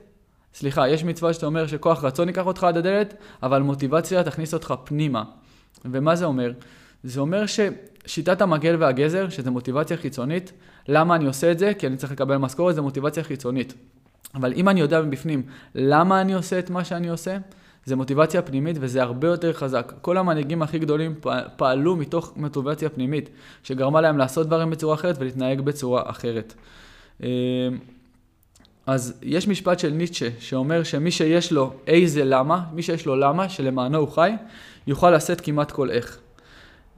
סליחה, 0.55 0.88
יש 0.88 1.05
מצווה 1.05 1.32
שאתה 1.32 1.46
אומר 1.46 1.67
שכוח 1.67 2.05
רצון 2.05 2.29
ייקח 2.29 2.46
אותך 2.46 2.64
עד 2.64 2.76
הדלת, 2.76 3.14
אבל 3.43 3.62
מוטיבציה 3.62 4.25
תכניס 4.25 4.55
אותך 4.55 4.75
פנימה. 4.85 5.25
ומה 5.85 6.17
זה 6.17 6.25
אומר? 6.25 6.52
זה 7.05 7.20
אומר 7.20 7.44
ששיטת 7.46 8.40
המגל 8.40 8.76
והגזר, 8.78 9.28
שזה 9.28 9.50
מוטיבציה 9.50 9.96
חיצונית, 9.96 10.52
למה 10.88 11.14
אני 11.14 11.26
עושה 11.26 11.52
את 11.52 11.58
זה? 11.58 11.73
כי 11.78 11.87
אני 11.87 11.96
צריך 11.96 12.12
לקבל 12.12 12.37
משכורת, 12.37 12.75
זה 12.75 12.82
מוטיבציה 12.82 13.25
חיצונית. 13.25 13.75
אבל 14.35 14.52
אם 14.52 14.69
אני 14.69 14.81
יודע 14.81 15.02
מבפנים 15.02 15.43
למה 15.75 16.20
אני 16.20 16.32
עושה 16.32 16.58
את 16.58 16.70
מה 16.70 16.85
שאני 16.85 17.08
עושה, 17.08 17.38
זה 17.84 17.96
מוטיבציה 17.96 18.43
פנימית 18.43 18.76
וזה 18.81 19.02
הרבה 19.02 19.29
יותר 19.29 19.52
חזק. 19.52 19.93
כל 20.02 20.19
המנהיגים 20.19 20.62
הכי 20.62 20.79
גדולים 20.79 21.14
פעלו 21.56 21.96
מתוך 21.96 22.32
מוטיבציה 22.37 22.88
פנימית, 22.88 23.31
שגרמה 23.62 24.00
להם 24.00 24.19
לעשות 24.19 24.46
דברים 24.46 24.70
בצורה 24.70 24.94
אחרת 24.94 25.17
ולהתנהג 25.19 25.61
בצורה 25.61 26.02
אחרת. 26.06 26.55
אמ, 27.23 27.29
אז 28.87 29.19
יש 29.23 29.49
משפט 29.49 29.79
של 29.79 29.90
ניטשה 29.90 30.29
שאומר 30.38 30.82
שמי 30.82 31.11
שיש 31.11 31.52
לו 31.52 31.73
איזה 31.87 32.25
למה, 32.25 32.64
מי 32.73 32.83
שיש 32.83 33.06
לו 33.06 33.16
למה, 33.16 33.49
שלמענו 33.49 33.99
הוא 33.99 34.09
חי, 34.09 34.33
יוכל 34.87 35.11
לשאת 35.11 35.40
כמעט 35.40 35.71
כל 35.71 35.90
איך. 35.90 36.18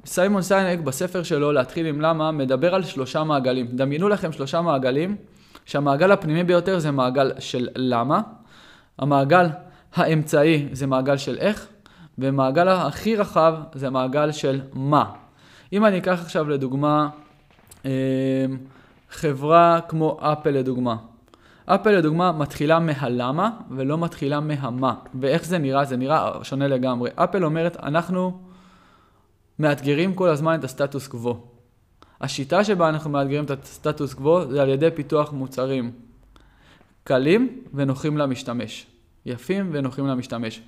סיימון 0.07 0.43
סיינק 0.43 0.85
בספר 0.85 1.23
שלו, 1.23 1.53
להתחיל 1.53 1.87
עם 1.87 2.01
למה, 2.01 2.31
מדבר 2.31 2.75
על 2.75 2.85
שלושה 2.85 3.25
מעגלים. 3.25 3.67
דמיינו 3.67 4.09
לכם 4.09 4.33
שלושה 4.33 4.61
מעגלים, 4.61 5.17
שהמעגל 5.65 6.13
הפנימי 6.13 6.45
ביותר 6.45 6.79
זה 6.79 6.91
מעגל 6.91 7.33
של 7.39 7.69
למה, 7.77 8.21
המעגל 8.99 9.47
האמצעי 9.95 10.69
זה 10.73 10.87
מעגל 10.87 11.17
של 11.17 11.37
איך, 11.39 11.67
ומעגל 12.19 12.69
הכי 12.69 13.17
רחב 13.17 13.55
זה 13.75 13.91
מעגל 13.91 14.33
של 14.33 14.61
מה. 14.73 15.13
אם 15.73 15.85
אני 15.85 15.99
אקח 15.99 16.21
עכשיו 16.23 16.49
לדוגמה 16.49 17.09
אמ, 17.85 17.91
חברה 19.11 19.81
כמו 19.89 20.19
אפל 20.21 20.51
לדוגמה. 20.51 20.97
אפל 21.67 21.91
לדוגמה 21.91 22.33
מתחילה 22.33 22.79
מהלמה 22.79 23.51
ולא 23.71 23.99
מתחילה 23.99 24.41
מהמה. 24.41 24.95
ואיך 25.21 25.45
זה 25.45 25.59
נראה? 25.59 25.85
זה 25.85 25.97
נראה 25.97 26.33
שונה 26.43 26.69
לגמרי. 26.69 27.11
אפל 27.15 27.45
אומרת, 27.45 27.77
אנחנו 27.77 28.41
מאתגרים 29.59 30.15
כל 30.15 30.29
הזמן 30.29 30.59
את 30.59 30.65
הסטטוס 30.65 31.07
קוו. 31.07 31.47
השיטה 32.21 32.65
שבה 32.65 32.89
אנחנו 32.89 33.11
מאתגרים 33.11 33.45
את 33.45 33.51
הסטטוס 33.51 34.15
קוו 34.15 34.51
זה 34.51 34.63
על 34.63 34.69
ידי 34.69 34.91
פיתוח 34.95 35.33
מוצרים 35.33 35.93
קלים 37.05 37.63
ונוחים 37.75 38.19
למשתמש. 38.19 38.94
יפים 39.27 39.71
ונוחים 39.73 40.07
למשתמש. 40.07 40.61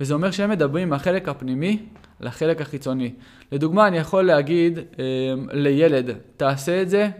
וזה 0.00 0.14
אומר 0.14 0.30
שהם 0.30 0.50
מדברים 0.50 0.88
מהחלק 0.90 1.28
הפנימי 1.28 1.86
לחלק 2.20 2.60
החיצוני. 2.60 3.12
לדוגמה, 3.52 3.86
אני 3.86 3.98
יכול 3.98 4.22
להגיד 4.22 4.78
אה, 4.78 5.04
לילד, 5.52 6.10
תעשה 6.36 6.82
את 6.82 6.90
זה, 6.90 7.10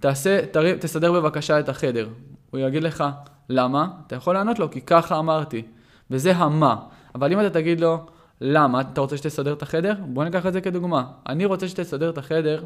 תעשה, 0.00 0.46
תר, 0.46 0.76
תסדר 0.76 1.12
בבקשה 1.12 1.60
את 1.60 1.68
החדר. 1.68 2.08
הוא 2.50 2.60
יגיד 2.60 2.82
לך, 2.82 3.04
למה? 3.48 3.86
אתה 4.06 4.16
יכול 4.16 4.34
לענות 4.34 4.58
לו, 4.58 4.70
כי 4.70 4.80
ככה 4.80 5.18
אמרתי. 5.18 5.62
וזה 6.10 6.36
המה. 6.36 6.76
אבל 7.14 7.32
אם 7.32 7.40
אתה 7.40 7.50
תגיד 7.50 7.80
לו, 7.80 8.06
למה 8.40 8.80
אתה 8.80 9.00
רוצה 9.00 9.16
שתסדר 9.16 9.52
את 9.52 9.62
החדר? 9.62 9.94
בוא 10.06 10.24
ניקח 10.24 10.46
את 10.46 10.52
זה 10.52 10.60
כדוגמה. 10.60 11.04
אני 11.28 11.44
רוצה 11.44 11.68
שתסדר 11.68 12.10
את 12.10 12.18
החדר, 12.18 12.64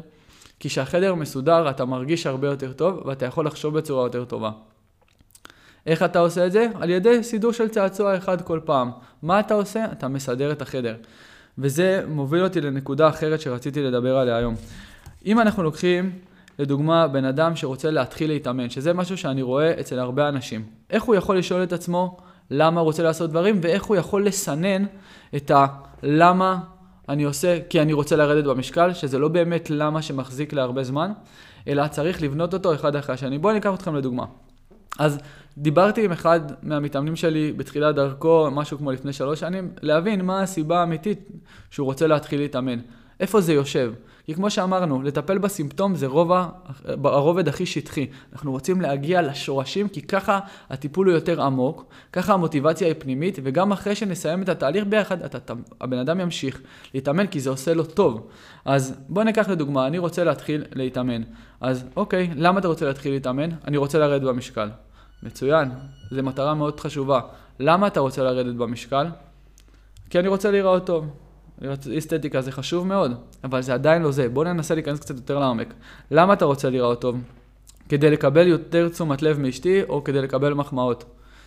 כי 0.59 0.69
כשהחדר 0.69 1.15
מסודר 1.15 1.69
אתה 1.69 1.85
מרגיש 1.85 2.27
הרבה 2.27 2.47
יותר 2.47 2.73
טוב, 2.73 3.01
ואתה 3.05 3.25
יכול 3.25 3.45
לחשוב 3.45 3.77
בצורה 3.77 4.05
יותר 4.05 4.25
טובה. 4.25 4.51
איך 5.85 6.03
אתה 6.03 6.19
עושה 6.19 6.45
את 6.45 6.51
זה? 6.51 6.67
על 6.79 6.89
ידי 6.89 7.23
סידור 7.23 7.51
של 7.51 7.67
צעצוע 7.67 8.17
אחד 8.17 8.41
כל 8.41 8.59
פעם. 8.65 8.91
מה 9.21 9.39
אתה 9.39 9.53
עושה? 9.53 9.85
אתה 9.91 10.07
מסדר 10.07 10.51
את 10.51 10.61
החדר. 10.61 10.95
וזה 11.57 12.03
מוביל 12.07 12.43
אותי 12.43 12.61
לנקודה 12.61 13.09
אחרת 13.09 13.41
שרציתי 13.41 13.83
לדבר 13.83 14.17
עליה 14.17 14.37
היום. 14.37 14.55
אם 15.25 15.39
אנחנו 15.39 15.63
לוקחים 15.63 16.11
לדוגמה, 16.59 17.07
בן 17.07 17.25
אדם 17.25 17.55
שרוצה 17.55 17.91
להתחיל 17.91 18.29
להתאמן, 18.29 18.69
שזה 18.69 18.93
משהו 18.93 19.17
שאני 19.17 19.41
רואה 19.41 19.79
אצל 19.79 19.99
הרבה 19.99 20.29
אנשים. 20.29 20.63
איך 20.89 21.03
הוא 21.03 21.15
יכול 21.15 21.37
לשאול 21.37 21.63
את 21.63 21.73
עצמו 21.73 22.17
למה 22.51 22.81
הוא 22.81 22.85
רוצה 22.85 23.03
לעשות 23.03 23.29
דברים, 23.29 23.59
ואיך 23.61 23.83
הוא 23.83 23.97
יכול 23.97 24.25
לסנן 24.25 24.85
את 25.35 25.51
הלמה 26.03 26.59
אני 27.09 27.23
עושה 27.23 27.57
כי 27.69 27.81
אני 27.81 27.93
רוצה 27.93 28.15
לרדת 28.15 28.43
במשקל, 28.43 28.93
שזה 28.93 29.19
לא 29.19 29.27
באמת 29.27 29.69
למה 29.69 30.01
שמחזיק 30.01 30.53
להרבה 30.53 30.83
זמן, 30.83 31.11
אלא 31.67 31.87
צריך 31.87 32.21
לבנות 32.21 32.53
אותו 32.53 32.73
אחד 32.73 32.95
אחרי 32.95 33.15
השני. 33.15 33.37
בואו 33.37 33.53
ניקח 33.53 33.73
אתכם 33.73 33.95
לדוגמה. 33.95 34.25
אז 34.99 35.19
דיברתי 35.57 36.05
עם 36.05 36.11
אחד 36.11 36.39
מהמתאמנים 36.63 37.15
שלי 37.15 37.53
בתחילת 37.57 37.95
דרכו, 37.95 38.47
משהו 38.51 38.77
כמו 38.77 38.91
לפני 38.91 39.13
שלוש 39.13 39.39
שנים, 39.39 39.71
להבין 39.81 40.25
מה 40.25 40.41
הסיבה 40.41 40.79
האמיתית 40.79 41.29
שהוא 41.69 41.85
רוצה 41.85 42.07
להתחיל 42.07 42.39
להתאמן. 42.39 42.79
איפה 43.19 43.41
זה 43.41 43.53
יושב? 43.53 43.93
כי 44.29 44.35
כמו 44.35 44.49
שאמרנו, 44.49 45.01
לטפל 45.01 45.37
בסימפטום 45.37 45.95
זה 45.95 46.07
רוב, 46.07 46.31
הרובד 47.03 47.47
הכי 47.47 47.65
שטחי. 47.65 48.07
אנחנו 48.33 48.51
רוצים 48.51 48.81
להגיע 48.81 49.21
לשורשים, 49.21 49.89
כי 49.89 50.01
ככה 50.01 50.39
הטיפול 50.69 51.07
הוא 51.07 51.15
יותר 51.15 51.41
עמוק, 51.41 51.85
ככה 52.13 52.33
המוטיבציה 52.33 52.87
היא 52.87 52.95
פנימית, 52.99 53.39
וגם 53.43 53.71
אחרי 53.71 53.95
שנסיים 53.95 54.41
את 54.41 54.49
התהליך 54.49 54.83
ביחד, 54.89 55.23
אתה, 55.23 55.53
הבן 55.81 55.97
אדם 55.97 56.19
ימשיך 56.19 56.61
להתאמן 56.93 57.27
כי 57.27 57.39
זה 57.39 57.49
עושה 57.49 57.73
לו 57.73 57.83
טוב. 57.83 58.27
אז 58.65 58.99
בוא 59.09 59.23
ניקח 59.23 59.49
לדוגמה, 59.49 59.87
אני 59.87 59.97
רוצה 59.97 60.23
להתחיל 60.23 60.65
להתאמן. 60.75 61.21
אז 61.61 61.85
אוקיי, 61.95 62.29
למה 62.35 62.59
אתה 62.59 62.67
רוצה 62.67 62.85
להתחיל 62.85 63.13
להתאמן? 63.13 63.49
אני 63.67 63.77
רוצה 63.77 63.99
לרדת 63.99 64.21
במשקל. 64.21 64.69
מצוין, 65.23 65.69
זו 66.11 66.23
מטרה 66.23 66.53
מאוד 66.53 66.79
חשובה. 66.79 67.19
למה 67.59 67.87
אתה 67.87 67.99
רוצה 67.99 68.23
לרדת 68.23 68.55
במשקל? 68.55 69.07
כי 70.09 70.19
אני 70.19 70.27
רוצה 70.27 70.51
להיראות 70.51 70.85
טוב. 70.85 71.05
אסתטיקה 71.97 72.41
זה 72.41 72.51
חשוב 72.51 72.87
מאוד, 72.87 73.11
אבל 73.43 73.61
זה 73.61 73.73
עדיין 73.73 74.01
לא 74.01 74.11
זה. 74.11 74.29
בואו 74.29 74.45
ננסה 74.45 74.75
להיכנס 74.75 74.99
קצת 74.99 75.15
יותר 75.15 75.39
לעומק. 75.39 75.73
למה 76.11 76.33
אתה 76.33 76.45
רוצה 76.45 76.69
להיראות 76.69 77.01
טוב? 77.01 77.17
כדי 77.89 78.11
לקבל 78.11 78.47
יותר 78.47 78.89
תשומת 78.89 79.21
לב 79.21 79.39
מאשתי 79.39 79.81
או 79.89 80.03
כדי 80.03 80.21
לקבל 80.21 80.53
מחמאות? 80.53 81.03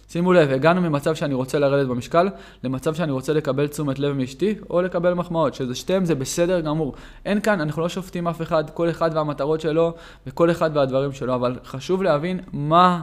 שימו 0.08 0.32
לב, 0.32 0.50
הגענו 0.50 0.80
ממצב 0.80 1.14
שאני 1.14 1.34
רוצה 1.34 1.58
לרדת 1.58 1.88
במשקל, 1.88 2.28
למצב 2.64 2.94
שאני 2.94 3.12
רוצה 3.12 3.32
לקבל 3.32 3.66
תשומת 3.66 3.98
לב 3.98 4.12
מאשתי, 4.12 4.54
או 4.70 4.82
לקבל 4.82 5.14
מחמאות, 5.14 5.54
שזה 5.54 5.74
שתיהם 5.74 6.04
זה 6.04 6.14
בסדר 6.14 6.60
גמור. 6.60 6.94
אין 7.24 7.40
כאן, 7.40 7.60
אנחנו 7.60 7.82
לא 7.82 7.88
שופטים 7.88 8.28
אף 8.28 8.42
אחד, 8.42 8.70
כל 8.70 8.90
אחד 8.90 9.10
והמטרות 9.14 9.60
שלו, 9.60 9.94
וכל 10.26 10.50
אחד 10.50 10.70
והדברים 10.74 11.12
שלו, 11.12 11.34
אבל 11.34 11.58
חשוב 11.64 12.02
להבין 12.02 12.40
מה, 12.52 13.02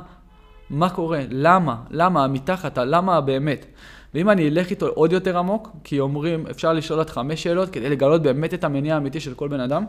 מה 0.70 0.90
קורה, 0.90 1.22
למה, 1.30 1.76
למה, 1.90 2.28
מתחת, 2.28 2.78
למה 2.78 3.22
באמת. 3.22 3.66
ואם 4.14 4.30
אני 4.30 4.50
אלך 4.50 4.70
איתו 4.70 4.88
עוד 4.88 5.14
יותר 5.14 5.38
עמוק, 5.38 5.70
כי 5.84 6.00
אומרים, 6.00 6.48
אפשר 6.48 6.74
לשאול 6.74 7.00
עד 7.00 7.10
חמש 7.10 7.44
שאלות 7.44 7.70
כדי 7.70 7.90
לגלות 7.90 8.22
באמת 8.22 8.54
את 8.54 8.64
המניע 8.64 8.94
האמיתי 8.94 9.20
של 9.20 9.34
כל 9.34 9.48
בן 9.48 9.60
אדם, 9.60 9.86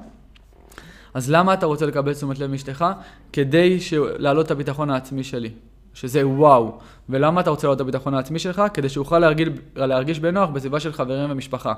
אז 1.15 1.31
למה 1.31 1.55
אתה 1.55 1.67
רוצה 1.67 1.87
לקבל 1.87 2.15
תשומת 2.15 2.39
לב 2.39 2.51
מאשתך? 2.51 2.85
כדי 3.33 3.79
להעלות 4.19 4.47
את 4.47 4.51
הביטחון 4.51 4.91
העצמי 4.91 5.25
שלי. 5.25 5.51
שזה 5.95 6.27
וואו. 6.27 6.79
ולמה 7.09 7.41
אתה 7.41 7.51
רוצה 7.51 7.67
להעלות 7.67 7.77
את 7.77 7.81
הביטחון 7.81 8.15
העצמי 8.15 8.39
שלך? 8.39 8.63
כדי 8.75 8.89
שאוכל 8.89 9.19
להרגיש, 9.19 9.49
להרגיש 9.77 10.21
בנוח 10.21 10.51
בסביבה 10.51 10.81
של 10.81 10.93
חברים 10.93 11.31
ומשפחה. 11.31 11.75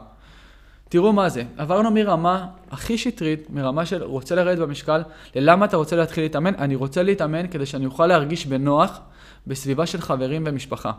תראו 0.88 1.12
מה 1.12 1.28
זה, 1.28 1.42
עברנו 1.56 1.90
מרמה 1.90 2.46
הכי 2.70 2.98
שטרית, 2.98 3.50
מרמה 3.50 3.86
של 3.86 4.02
רוצה 4.02 4.34
לרדת 4.34 4.58
במשקל, 4.58 5.02
ללמה 5.34 5.64
אתה 5.64 5.76
רוצה 5.76 5.96
להתחיל 5.96 6.24
להתאמן? 6.24 6.54
אני 6.54 6.74
רוצה 6.74 7.02
להתאמן 7.02 7.46
כדי 7.46 7.66
שאני 7.66 7.86
אוכל 7.86 8.06
להרגיש 8.06 8.46
בנוח 8.46 9.00
בסביבה 9.46 9.86
של 9.86 10.00
חברים 10.00 10.42
ומשפחה. 10.46 10.92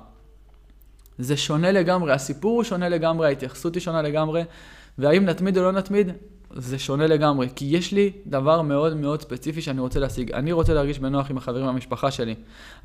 זה 1.18 1.38
שונה 1.38 1.72
לגמרי, 1.72 2.14
הסיפור 2.14 2.56
הוא 2.56 2.64
שונה 2.64 2.90
לגמרי, 2.90 3.28
ההתייחסות 3.28 3.76
היא 3.76 3.82
שונה 3.82 4.02
לגמרי, 4.02 4.44
והאם 4.98 5.26
נתמיד 5.26 5.58
או 5.58 5.64
לא 5.64 5.72
נתמיד, 5.72 6.12
זה 6.56 6.80
שונה 6.80 7.08
לגמרי. 7.08 7.48
כי 7.56 7.66
יש 7.66 7.92
לי 7.92 8.12
דבר 8.28 8.62
מאוד 8.62 8.98
מאוד 8.98 9.22
ספציפי 9.22 9.62
שאני 9.62 9.82
רוצה 9.82 10.00
להשיג. 10.00 10.32
אני 10.32 10.52
רוצה 10.52 10.74
להרגיש 10.74 11.00
בנוח 11.00 11.30
עם 11.30 11.38
החברים 11.38 11.66
מהמשפחה 11.66 12.12
שלי. 12.12 12.36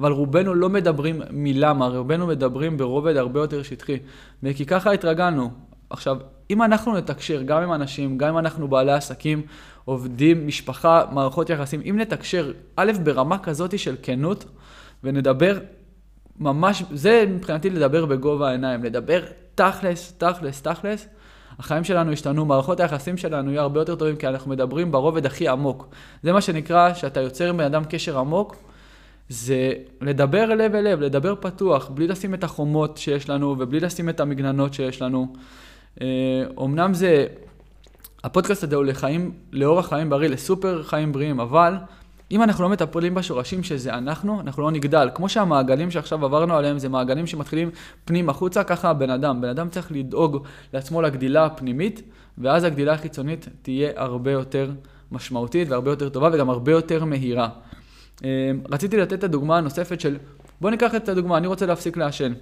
אבל 0.01 0.13
רובנו 0.13 0.55
לא 0.55 0.69
מדברים 0.69 1.23
מלמה, 1.31 1.87
רובנו 1.89 2.27
מדברים 2.27 2.77
ברובד 2.77 3.17
הרבה 3.17 3.41
יותר 3.41 3.63
שטחי. 3.63 3.99
וכי 4.43 4.67
ככה 4.67 4.93
התרגלנו. 4.93 5.51
עכשיו, 5.91 6.17
אם 6.51 6.63
אנחנו 6.63 6.97
נתקשר 6.97 7.43
גם 7.43 7.63
עם 7.63 7.73
אנשים, 7.73 8.19
גם 8.19 8.29
אם 8.29 8.39
אנחנו 8.39 8.69
בעלי 8.69 8.93
עסקים, 8.93 9.43
עובדים, 9.85 10.47
משפחה, 10.47 11.05
מערכות 11.13 11.51
יחסים, 11.51 11.81
אם 11.91 11.97
נתקשר, 11.99 12.53
א', 12.77 12.93
ברמה 13.05 13.39
כזאת 13.39 13.79
של 13.79 13.97
כנות, 14.03 14.45
ונדבר 15.05 15.59
ממש, 16.41 16.83
זה 16.91 17.25
מבחינתי 17.29 17.71
לדבר 17.71 18.07
בגובה 18.07 18.49
העיניים, 18.49 18.85
לדבר 18.85 19.23
תכלס, 19.55 20.15
תכלס, 20.19 20.63
תכלס. 20.63 21.09
החיים 21.59 21.85
שלנו 21.85 22.13
השתנו, 22.13 22.45
מערכות 22.45 22.81
היחסים 22.81 23.17
שלנו 23.17 23.51
יהיו 23.51 23.63
הרבה 23.63 23.81
יותר 23.81 23.95
טובים, 23.95 24.17
כי 24.17 24.29
אנחנו 24.29 24.51
מדברים 24.51 24.93
ברובד 24.93 25.27
הכי 25.27 25.49
עמוק. 25.49 25.89
זה 26.23 26.33
מה 26.33 26.41
שנקרא, 26.41 26.95
שאתה 26.95 27.21
יוצר 27.21 27.49
עם 27.49 27.57
בן 27.57 27.65
אדם 27.65 27.85
קשר 27.85 28.19
עמוק, 28.19 28.57
זה 29.29 29.73
לדבר 30.01 30.45
לב 30.47 30.75
אל 30.75 30.93
לב, 30.93 31.01
לדבר 31.01 31.35
פתוח, 31.41 31.89
בלי 31.89 32.07
לשים 32.07 32.35
את 32.35 32.45
החומות 32.45 32.97
שיש 32.97 33.29
לנו, 33.29 33.57
ובלי 33.59 33.81
לשים 33.81 34.09
את 34.09 34.21
המגננות 34.21 34.75
שיש 34.75 35.03
לנו. 35.03 35.33
אומנם 36.57 36.95
זה, 36.95 37.27
הפודקאסט 38.25 38.65
הזה 38.65 38.77
הוא 38.77 38.85
לחיים, 38.85 39.33
לאורח 39.53 39.89
חיים 39.89 40.11
בריא, 40.11 40.29
לסופר 40.29 40.83
חיים 40.83 41.13
בריאים, 41.13 41.41
אבל 41.41 41.75
אם 42.31 42.43
אנחנו 42.43 42.65
לא 42.65 42.71
מטפלים 42.71 43.15
בשורשים 43.15 43.63
שזה 43.63 43.95
אנחנו, 43.95 44.41
אנחנו 44.41 44.63
לא 44.63 44.71
נגדל. 44.71 45.11
כמו 45.15 45.29
שהמעגלים 45.29 45.91
שעכשיו 45.91 46.25
עברנו 46.25 46.55
עליהם 46.55 46.79
זה 46.79 46.89
מעגלים 46.89 47.27
שמתחילים 47.27 47.71
פנים 48.05 48.29
החוצה, 48.29 48.65
ככה 48.65 48.91
הבן 48.91 49.11
אדם. 49.11 49.41
בן 49.41 49.49
אדם 49.49 49.69
צריך 49.69 49.93
לדאוג 49.93 50.47
לעצמו 50.73 51.03
לגדילה 51.03 51.45
הפנימית, 51.45 52.03
ואז 52.39 52.65
הגדילה 52.65 52.93
החיצונית 52.93 53.49
תהיה 53.63 53.91
הרבה 53.97 54.33
יותר 54.33 54.71
משמעותית 55.13 55.69
והרבה 55.69 55.91
יותר 55.91 56.09
טובה 56.09 56.31
וגם 56.33 56.51
הרבה 56.51 56.73
יותר 56.73 57.05
מהירה. 57.05 57.49
אה, 58.25 58.51
רציתי 58.71 58.97
לתת 58.97 59.13
את 59.13 59.25
הדוגמה 59.25 59.59
הנוספת 59.59 60.01
של, 60.01 60.17
בוא 60.61 60.71
ניקח 60.71 60.95
את 60.95 61.09
הדוגמה, 61.09 61.37
אני 61.37 61.47
רוצה 61.47 61.67
להפסיק 61.67 61.97
לעשן. 61.97 62.33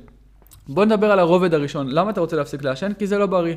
בוא 0.69 0.85
נדבר 0.85 1.12
על 1.12 1.19
הרובד 1.19 1.55
הראשון. 1.55 1.88
למה 1.88 2.11
אתה 2.11 2.21
רוצה 2.21 2.37
להפסיק 2.37 2.62
לעשן? 2.62 2.93
כי 2.93 3.07
זה 3.07 3.19
לא 3.19 3.26
בריא. 3.26 3.55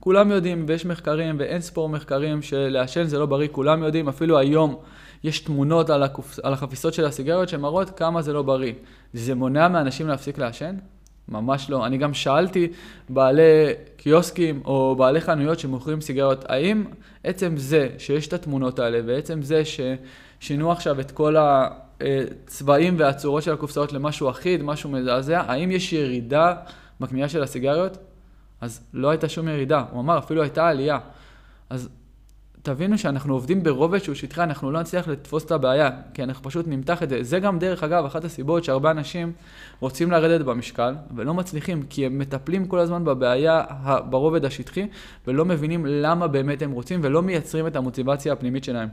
כולם 0.00 0.30
יודעים, 0.30 0.64
ויש 0.68 0.86
מחקרים 0.86 1.36
ואין 1.38 1.60
ספור 1.60 1.88
מחקרים 1.88 2.42
שלעשן 2.42 3.04
זה 3.04 3.18
לא 3.18 3.26
בריא, 3.26 3.48
כולם 3.52 3.82
יודעים, 3.82 4.08
אפילו 4.08 4.38
היום 4.38 4.76
יש 5.24 5.40
תמונות 5.40 5.90
על, 5.90 6.02
הקופ... 6.02 6.38
על 6.42 6.52
החפיסות 6.52 6.94
של 6.94 7.04
הסיגריות 7.04 7.48
שמראות 7.48 7.90
כמה 7.90 8.22
זה 8.22 8.32
לא 8.32 8.42
בריא. 8.42 8.72
זה 9.12 9.34
מונע 9.34 9.68
מאנשים 9.68 10.08
להפסיק 10.08 10.38
לעשן? 10.38 10.74
ממש 11.28 11.70
לא. 11.70 11.86
אני 11.86 11.98
גם 11.98 12.14
שאלתי 12.14 12.68
בעלי 13.08 13.72
קיוסקים 13.96 14.62
או 14.64 14.96
בעלי 14.96 15.20
חנויות 15.20 15.58
שמוכרים 15.58 16.00
סיגריות, 16.00 16.44
האם 16.48 16.84
עצם 17.24 17.56
זה 17.56 17.88
שיש 17.98 18.28
את 18.28 18.32
התמונות 18.32 18.78
האלה 18.78 19.00
ועצם 19.06 19.42
זה 19.42 19.62
ששינו 19.64 20.72
עכשיו 20.72 21.00
את 21.00 21.10
כל 21.10 21.36
הצבעים 21.38 22.94
והצורות 22.98 23.42
של 23.42 23.52
הקופסאות 23.52 23.92
למשהו 23.92 24.30
אחיד, 24.30 24.62
משהו 24.62 24.90
מזעזע, 24.90 25.42
האם 25.46 25.70
יש 25.70 25.92
ירידה 25.92 26.54
בקנייה 27.00 27.28
של 27.28 27.42
הסיגריות? 27.42 28.09
אז 28.60 28.80
לא 28.94 29.10
הייתה 29.10 29.28
שום 29.28 29.48
ירידה. 29.48 29.84
הוא 29.90 30.00
אמר, 30.00 30.18
אפילו 30.18 30.42
הייתה 30.42 30.68
עלייה. 30.68 30.98
אז 31.70 31.88
תבינו 32.62 32.98
שאנחנו 32.98 33.34
עובדים 33.34 33.62
ברובד 33.62 33.98
שהוא 33.98 34.14
שטחי, 34.14 34.42
אנחנו 34.42 34.72
לא 34.72 34.80
נצליח 34.80 35.08
לתפוס 35.08 35.44
את 35.44 35.50
הבעיה, 35.50 35.90
כי 36.14 36.22
אנחנו 36.22 36.44
פשוט 36.44 36.66
נמתח 36.68 37.02
את 37.02 37.08
זה. 37.08 37.22
זה 37.22 37.38
גם 37.40 37.58
דרך 37.58 37.82
אגב, 37.82 38.04
אחת 38.04 38.24
הסיבות 38.24 38.64
שהרבה 38.64 38.90
אנשים 38.90 39.32
רוצים 39.80 40.10
לרדת 40.10 40.44
במשקל, 40.46 40.94
ולא 41.16 41.34
מצליחים, 41.34 41.82
כי 41.82 42.06
הם 42.06 42.18
מטפלים 42.18 42.66
כל 42.66 42.78
הזמן 42.78 43.04
בבעיה 43.04 43.64
ברובד 44.10 44.44
השטחי, 44.44 44.86
ולא 45.26 45.44
מבינים 45.44 45.86
למה 45.86 46.28
באמת 46.28 46.62
הם 46.62 46.70
רוצים, 46.70 47.00
ולא 47.02 47.22
מייצרים 47.22 47.66
את 47.66 47.76
המוטיבציה 47.76 48.32
הפנימית 48.32 48.64
שלהם. 48.64 48.88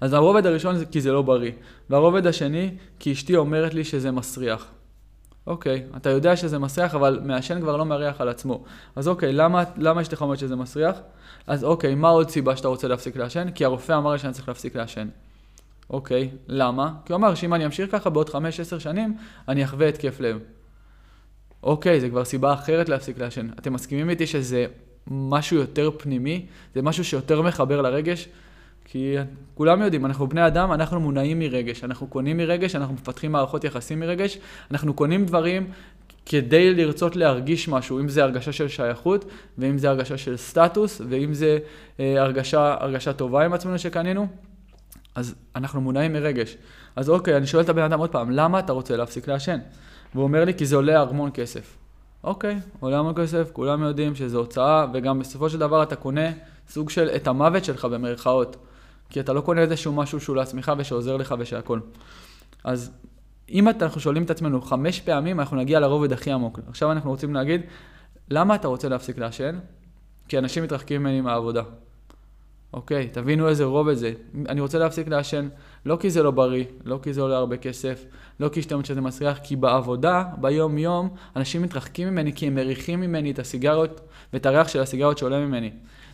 אז 0.00 0.12
הרובד 0.12 0.46
הראשון 0.46 0.76
זה 0.76 0.86
כי 0.86 1.00
זה 1.00 1.12
לא 1.12 1.22
בריא, 1.22 1.52
והרובד 1.90 2.26
השני, 2.26 2.74
כי 2.98 3.12
אשתי 3.12 3.36
אומרת 3.36 3.74
לי 3.74 3.84
שזה 3.84 4.10
מסריח. 4.10 4.66
אוקיי, 5.46 5.86
אתה 5.96 6.10
יודע 6.10 6.36
שזה 6.36 6.58
מסריח, 6.58 6.94
אבל 6.94 7.20
מעשן 7.24 7.60
כבר 7.60 7.76
לא 7.76 7.84
מריח 7.84 8.20
על 8.20 8.28
עצמו. 8.28 8.64
אז 8.96 9.08
אוקיי, 9.08 9.32
למה, 9.32 9.64
למה 9.76 10.00
יש 10.00 10.12
לך 10.12 10.22
אומרת 10.22 10.38
שזה 10.38 10.56
מסריח? 10.56 10.96
אז 11.46 11.64
אוקיי, 11.64 11.94
מה 11.94 12.08
עוד 12.08 12.30
סיבה 12.30 12.56
שאתה 12.56 12.68
רוצה 12.68 12.88
להפסיק 12.88 13.16
לעשן? 13.16 13.50
כי 13.50 13.64
הרופא 13.64 13.92
אמר 13.92 14.12
לי 14.12 14.18
שאני 14.18 14.32
צריך 14.32 14.48
להפסיק 14.48 14.76
לעשן. 14.76 15.08
אוקיי, 15.90 16.30
למה? 16.48 16.92
כי 17.04 17.12
הוא 17.12 17.18
אמר 17.18 17.34
שאם 17.34 17.54
אני 17.54 17.66
אמשיך 17.66 17.92
ככה 17.92 18.10
בעוד 18.10 18.28
5-10 18.28 18.32
שנים, 18.78 19.16
אני 19.48 19.64
אחווה 19.64 19.88
התקף 19.88 20.20
לב. 20.20 20.38
אוקיי, 21.62 22.00
זה 22.00 22.08
כבר 22.08 22.24
סיבה 22.24 22.52
אחרת 22.52 22.88
להפסיק 22.88 23.18
לעשן. 23.18 23.48
אתם 23.58 23.72
מסכימים 23.72 24.10
איתי 24.10 24.26
שזה 24.26 24.66
משהו 25.10 25.56
יותר 25.56 25.90
פנימי? 25.98 26.46
זה 26.74 26.82
משהו 26.82 27.04
שיותר 27.04 27.42
מחבר 27.42 27.82
לרגש? 27.82 28.28
כי 28.84 29.16
כולם 29.54 29.82
יודעים, 29.82 30.06
אנחנו 30.06 30.26
בני 30.26 30.46
אדם, 30.46 30.72
אנחנו 30.72 31.00
מונעים 31.00 31.38
מרגש, 31.38 31.84
אנחנו 31.84 32.06
קונים 32.06 32.36
מרגש, 32.36 32.76
אנחנו 32.76 32.94
מפתחים 32.94 33.32
מערכות 33.32 33.64
יחסים 33.64 34.00
מרגש, 34.00 34.38
אנחנו 34.70 34.94
קונים 34.94 35.26
דברים 35.26 35.70
כדי 36.26 36.74
לרצות 36.74 37.16
להרגיש 37.16 37.68
משהו, 37.68 38.00
אם 38.00 38.08
זה 38.08 38.22
הרגשה 38.22 38.52
של 38.52 38.68
שייכות, 38.68 39.24
ואם 39.58 39.78
זה 39.78 39.88
הרגשה 39.90 40.18
של 40.18 40.36
סטטוס, 40.36 41.00
ואם 41.08 41.34
זה 41.34 41.58
אה, 42.00 42.22
הרגשה, 42.22 42.76
הרגשה 42.80 43.12
טובה 43.12 43.44
עם 43.44 43.52
עצמנו 43.52 43.78
שקנינו, 43.78 44.26
אז 45.14 45.34
אנחנו 45.56 45.80
מונעים 45.80 46.12
מרגש. 46.12 46.56
אז 46.96 47.10
אוקיי, 47.10 47.36
אני 47.36 47.46
שואל 47.46 47.64
את 47.64 47.68
הבן 47.68 47.82
אדם 47.82 47.98
עוד 47.98 48.10
פעם, 48.10 48.30
למה 48.30 48.58
אתה 48.58 48.72
רוצה 48.72 48.96
להפסיק 48.96 49.28
לעשן? 49.28 49.58
והוא 50.14 50.24
אומר 50.24 50.44
לי, 50.44 50.54
כי 50.54 50.66
זה 50.66 50.76
עולה 50.76 51.02
המון 51.02 51.30
כסף. 51.34 51.76
אוקיי, 52.24 52.58
עולה 52.80 52.98
המון 52.98 53.14
כסף, 53.14 53.50
כולם 53.52 53.82
יודעים 53.82 54.14
שזו 54.14 54.38
הוצאה, 54.38 54.86
וגם 54.94 55.18
בסופו 55.18 55.50
של 55.50 55.58
דבר 55.58 55.82
אתה 55.82 55.96
קונה 55.96 56.30
סוג 56.68 56.90
של 56.90 57.08
את 57.16 57.26
המוות 57.26 57.64
שלך 57.64 57.84
במרכאות. 57.84 58.56
כי 59.12 59.20
אתה 59.20 59.32
לא 59.32 59.40
קונה 59.40 59.60
איזשהו 59.60 59.92
משהו 59.92 60.20
שהוא 60.20 60.36
לעצמך 60.36 60.72
ושעוזר 60.78 61.16
לך 61.16 61.34
ושהכול. 61.38 61.80
אז 62.64 62.90
אם 63.50 63.68
אנחנו 63.68 64.00
שואלים 64.00 64.22
את 64.22 64.30
עצמנו 64.30 64.60
חמש 64.60 65.00
פעמים, 65.00 65.40
אנחנו 65.40 65.56
נגיע 65.56 65.80
לרובד 65.80 66.12
הכי 66.12 66.32
עמוק. 66.32 66.58
עכשיו 66.68 66.92
אנחנו 66.92 67.10
רוצים 67.10 67.34
להגיד, 67.34 67.60
למה 68.30 68.54
אתה 68.54 68.68
רוצה 68.68 68.88
להפסיק 68.88 69.18
לעשן? 69.18 69.58
כי 70.28 70.38
אנשים 70.38 70.62
מתרחקים 70.62 71.00
ממני 71.00 71.20
מהעבודה. 71.20 71.62
אוקיי, 72.72 73.08
תבינו 73.08 73.48
איזה 73.48 73.64
רובד 73.64 73.94
זה. 73.94 74.12
אני 74.48 74.60
רוצה 74.60 74.78
להפסיק 74.78 75.08
לעשן, 75.08 75.48
לא 75.86 75.96
כי 76.00 76.10
זה 76.10 76.22
לא 76.22 76.30
בריא, 76.30 76.64
לא 76.84 76.98
כי 77.02 77.12
זה 77.12 77.20
עולה 77.20 77.36
הרבה 77.36 77.56
כסף, 77.56 78.04
לא 78.40 78.48
כי 78.48 78.62
שאתה 78.62 78.76
שזה 78.84 79.00
מסריח, 79.00 79.38
כי 79.42 79.56
בעבודה, 79.56 80.24
ביום-יום, 80.40 81.08
אנשים 81.36 81.62
מתרחקים 81.62 82.08
ממני 82.08 82.32
כי 82.32 82.46
הם 82.46 82.54
מריחים 82.54 83.00
ממני 83.00 83.30
את 83.30 83.38
הסיגריות 83.38 84.00
ואת 84.32 84.46
הריח 84.46 84.68
של 84.68 84.80
הסיגריות 84.80 85.18
שעולה 85.18 85.46
ממני. 85.46 85.70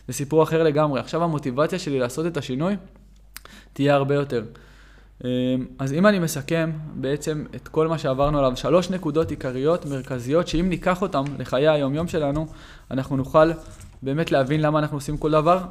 זה 0.09 0.13
סיפור 0.13 0.43
אחר 0.43 0.63
לגמרי. 0.63 0.99
עכשיו 0.99 1.23
המוטיבציה 1.23 1.79
שלי 1.79 1.99
לעשות 1.99 2.25
את 2.25 2.37
השינוי 2.37 2.75
תהיה 3.73 3.95
הרבה 3.95 4.15
יותר. 4.15 4.43
אמ, 5.23 5.29
אז 5.79 5.93
אם 5.93 6.07
אני 6.07 6.19
מסכם 6.19 6.71
בעצם 6.93 7.45
את 7.55 7.67
כל 7.67 7.87
מה 7.87 7.97
שעברנו 7.97 8.39
עליו, 8.39 8.57
שלוש 8.57 8.89
נקודות 8.89 9.29
עיקריות, 9.29 9.85
מרכזיות, 9.85 10.47
שאם 10.47 10.69
ניקח 10.69 11.01
אותן 11.01 11.23
לחיי 11.39 11.67
היום-יום 11.67 12.07
שלנו, 12.07 12.47
אנחנו 12.91 13.17
נוכל 13.17 13.51
באמת 14.01 14.31
להבין 14.31 14.61
למה 14.61 14.79
אנחנו 14.79 14.97
עושים 14.97 15.17
כל 15.17 15.31
דבר. 15.31 15.61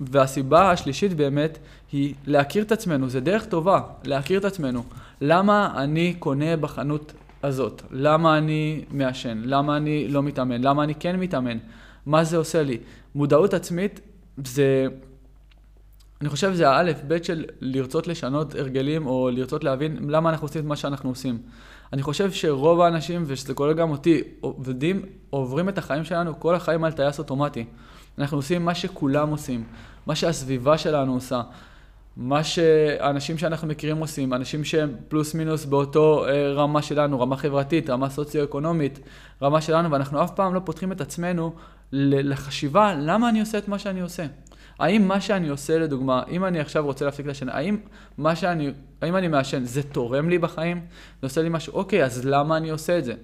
והסיבה 0.00 0.70
השלישית 0.70 1.14
באמת 1.14 1.58
היא 1.92 2.14
להכיר 2.26 2.64
את 2.64 2.72
עצמנו, 2.72 3.08
זה 3.08 3.20
דרך 3.20 3.44
טובה, 3.44 3.80
להכיר 4.04 4.38
את 4.38 4.44
עצמנו. 4.44 4.82
למה 5.20 5.72
אני 5.76 6.14
קונה 6.18 6.56
בחנות 6.56 7.12
הזאת? 7.42 7.82
למה 7.90 8.38
אני 8.38 8.84
מעשן? 8.90 9.42
למה 9.44 9.76
אני 9.76 10.08
לא 10.08 10.22
מתאמן? 10.22 10.62
למה 10.62 10.84
אני 10.84 10.94
כן 10.94 11.16
מתאמן? 11.16 11.58
מה 12.06 12.24
זה 12.24 12.36
עושה 12.36 12.62
לי? 12.62 12.78
מודעות 13.14 13.54
עצמית 13.54 14.00
זה 14.44 14.86
אני 16.20 16.28
חושב 16.28 16.52
שזה 16.52 16.70
האלף, 16.70 17.02
בית 17.02 17.24
של 17.24 17.44
לרצות 17.60 18.06
לשנות 18.06 18.54
הרגלים, 18.54 19.06
או 19.06 19.30
לרצות 19.32 19.64
להבין 19.64 20.10
למה 20.10 20.30
אנחנו 20.30 20.46
עושים 20.46 20.60
את 20.60 20.66
מה 20.66 20.76
שאנחנו 20.76 21.08
עושים. 21.08 21.38
אני 21.92 22.02
חושב 22.02 22.32
שרוב 22.32 22.80
האנשים, 22.80 23.24
ושזה 23.26 23.54
כולל 23.54 23.74
גם 23.74 23.90
אותי, 23.90 24.22
עובדים, 24.40 25.02
עוברים 25.30 25.68
את 25.68 25.78
החיים 25.78 26.04
שלנו 26.04 26.40
כל 26.40 26.54
החיים 26.54 26.84
על 26.84 26.92
טייס 26.92 27.18
אוטומטי. 27.18 27.64
אנחנו 28.18 28.38
עושים 28.38 28.64
מה 28.64 28.74
שכולם 28.74 29.28
עושים, 29.28 29.64
מה 30.06 30.14
שהסביבה 30.14 30.78
שלנו 30.78 31.14
עושה, 31.14 31.42
מה 32.16 32.44
שהאנשים 32.44 33.38
שאנחנו 33.38 33.68
מכירים 33.68 33.96
עושים, 33.96 34.34
אנשים 34.34 34.64
שהם 34.64 34.94
פלוס 35.08 35.34
מינוס 35.34 35.64
באותו 35.64 36.26
אה, 36.26 36.52
רמה 36.52 36.82
שלנו, 36.82 37.20
רמה 37.20 37.36
חברתית, 37.36 37.90
רמה 37.90 38.10
סוציו-אקונומית, 38.10 39.00
רמה 39.42 39.60
שלנו, 39.60 39.90
ואנחנו 39.90 40.24
אף 40.24 40.30
פעם 40.34 40.54
לא 40.54 40.60
פותחים 40.64 40.92
את 40.92 41.00
עצמנו 41.00 41.52
לחשיבה 41.92 42.94
למה 42.94 43.28
אני 43.28 43.40
עושה 43.40 43.58
את 43.58 43.68
מה 43.68 43.78
שאני 43.78 44.00
עושה. 44.00 44.26
האם 44.78 45.08
מה 45.08 45.20
שאני 45.20 45.48
עושה, 45.48 45.78
לדוגמה, 45.78 46.22
אם 46.30 46.44
אני 46.44 46.60
עכשיו 46.60 46.84
רוצה 46.84 47.04
להפסיק 47.04 47.26
לעשן, 47.26 47.48
האם 47.48 47.76
מה 48.18 48.36
שאני, 48.36 48.72
האם 49.02 49.16
אני 49.16 49.28
מעשן, 49.28 49.64
זה 49.64 49.82
תורם 49.82 50.28
לי 50.28 50.38
בחיים? 50.38 50.80
זה 51.20 51.26
עושה 51.26 51.42
לי 51.42 51.48
משהו, 51.48 51.72
אוקיי, 51.72 52.04
אז 52.04 52.24
למה 52.24 52.56
אני 52.56 52.70
עושה 52.70 52.98
את 52.98 53.04
זה? 53.04 53.14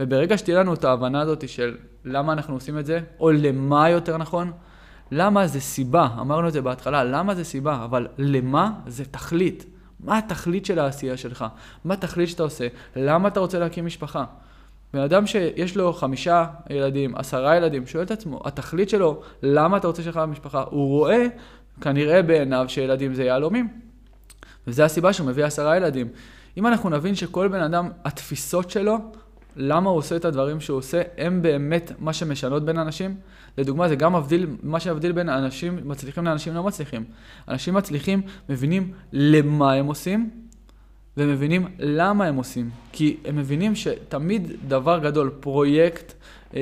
וברגע 0.00 0.38
שתהיה 0.38 0.60
לנו 0.60 0.74
את 0.74 0.84
ההבנה 0.84 1.20
הזאת 1.20 1.48
של 1.48 1.76
למה 2.04 2.32
אנחנו 2.32 2.54
עושים 2.54 2.78
את 2.78 2.86
זה, 2.86 3.00
או 3.20 3.30
למה 3.30 3.90
יותר 3.90 4.16
נכון, 4.16 4.52
למה 5.10 5.46
זה 5.46 5.60
סיבה, 5.60 6.08
אמרנו 6.20 6.48
את 6.48 6.52
זה 6.52 6.62
בהתחלה, 6.62 7.04
למה 7.04 7.34
זה 7.34 7.44
סיבה, 7.44 7.84
אבל 7.84 8.06
למה 8.18 8.72
זה 8.86 9.04
תכלית. 9.04 9.64
מה 10.00 10.18
התכלית 10.18 10.66
של 10.66 10.78
העשייה 10.78 11.16
שלך? 11.16 11.44
מה 11.84 11.94
התכלית 11.94 12.28
שאתה 12.28 12.42
עושה? 12.42 12.66
למה 12.96 13.28
אתה 13.28 13.40
רוצה 13.40 13.58
להקים 13.58 13.86
משפחה? 13.86 14.24
בן 14.94 15.00
אדם 15.00 15.26
שיש 15.26 15.76
לו 15.76 15.92
חמישה 15.92 16.46
ילדים, 16.70 17.16
עשרה 17.16 17.56
ילדים, 17.56 17.86
שואל 17.86 18.04
את 18.04 18.10
עצמו, 18.10 18.40
התכלית 18.44 18.88
שלו, 18.88 19.20
למה 19.42 19.76
אתה 19.76 19.86
רוצה 19.86 20.02
שלך 20.02 20.16
במשפחה? 20.16 20.64
הוא 20.70 20.88
רואה, 20.88 21.26
כנראה 21.80 22.22
בעיניו, 22.22 22.64
שילדים 22.68 23.14
זה 23.14 23.24
יהלומים. 23.24 23.68
וזו 24.66 24.82
הסיבה 24.82 25.12
שהוא 25.12 25.26
מביא 25.26 25.44
עשרה 25.44 25.76
ילדים. 25.76 26.08
אם 26.56 26.66
אנחנו 26.66 26.90
נבין 26.90 27.14
שכל 27.14 27.48
בן 27.48 27.60
אדם, 27.60 27.88
התפיסות 28.04 28.70
שלו, 28.70 28.98
למה 29.56 29.90
הוא 29.90 29.98
עושה 29.98 30.16
את 30.16 30.24
הדברים 30.24 30.60
שהוא 30.60 30.78
עושה, 30.78 31.02
הם 31.18 31.42
באמת 31.42 31.92
מה 31.98 32.12
שמשנות 32.12 32.64
בין 32.64 32.78
אנשים. 32.78 33.16
לדוגמה, 33.58 33.88
זה 33.88 33.96
גם 33.96 34.16
מבדיל, 34.16 34.46
מה 34.62 34.80
שמבדיל 34.80 35.12
בין 35.12 35.28
אנשים 35.28 35.80
מצליחים 35.84 36.24
לאנשים 36.24 36.54
לא 36.54 36.62
מצליחים. 36.62 37.04
אנשים 37.48 37.74
מצליחים 37.74 38.22
מבינים 38.48 38.92
למה 39.12 39.72
הם 39.72 39.86
עושים, 39.86 40.30
ומבינים 41.16 41.66
למה 41.78 42.26
הם 42.26 42.36
עושים. 42.36 42.70
כי 42.92 43.16
הם 43.24 43.36
מבינים 43.36 43.74
שתמיד 43.74 44.52
דבר 44.68 44.98
גדול, 44.98 45.30
פרויקט, 45.40 46.12
אה, 46.54 46.60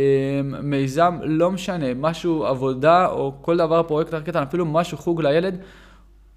מיזם, 0.63 1.19
לא 1.23 1.51
משנה, 1.51 1.95
משהו, 1.95 2.45
עבודה 2.45 3.07
או 3.07 3.33
כל 3.41 3.57
דבר, 3.57 3.83
פרויקט 3.83 4.15
קטן, 4.15 4.43
אפילו 4.43 4.67
משהו, 4.67 4.99
חוג 4.99 5.23
לילד, 5.23 5.59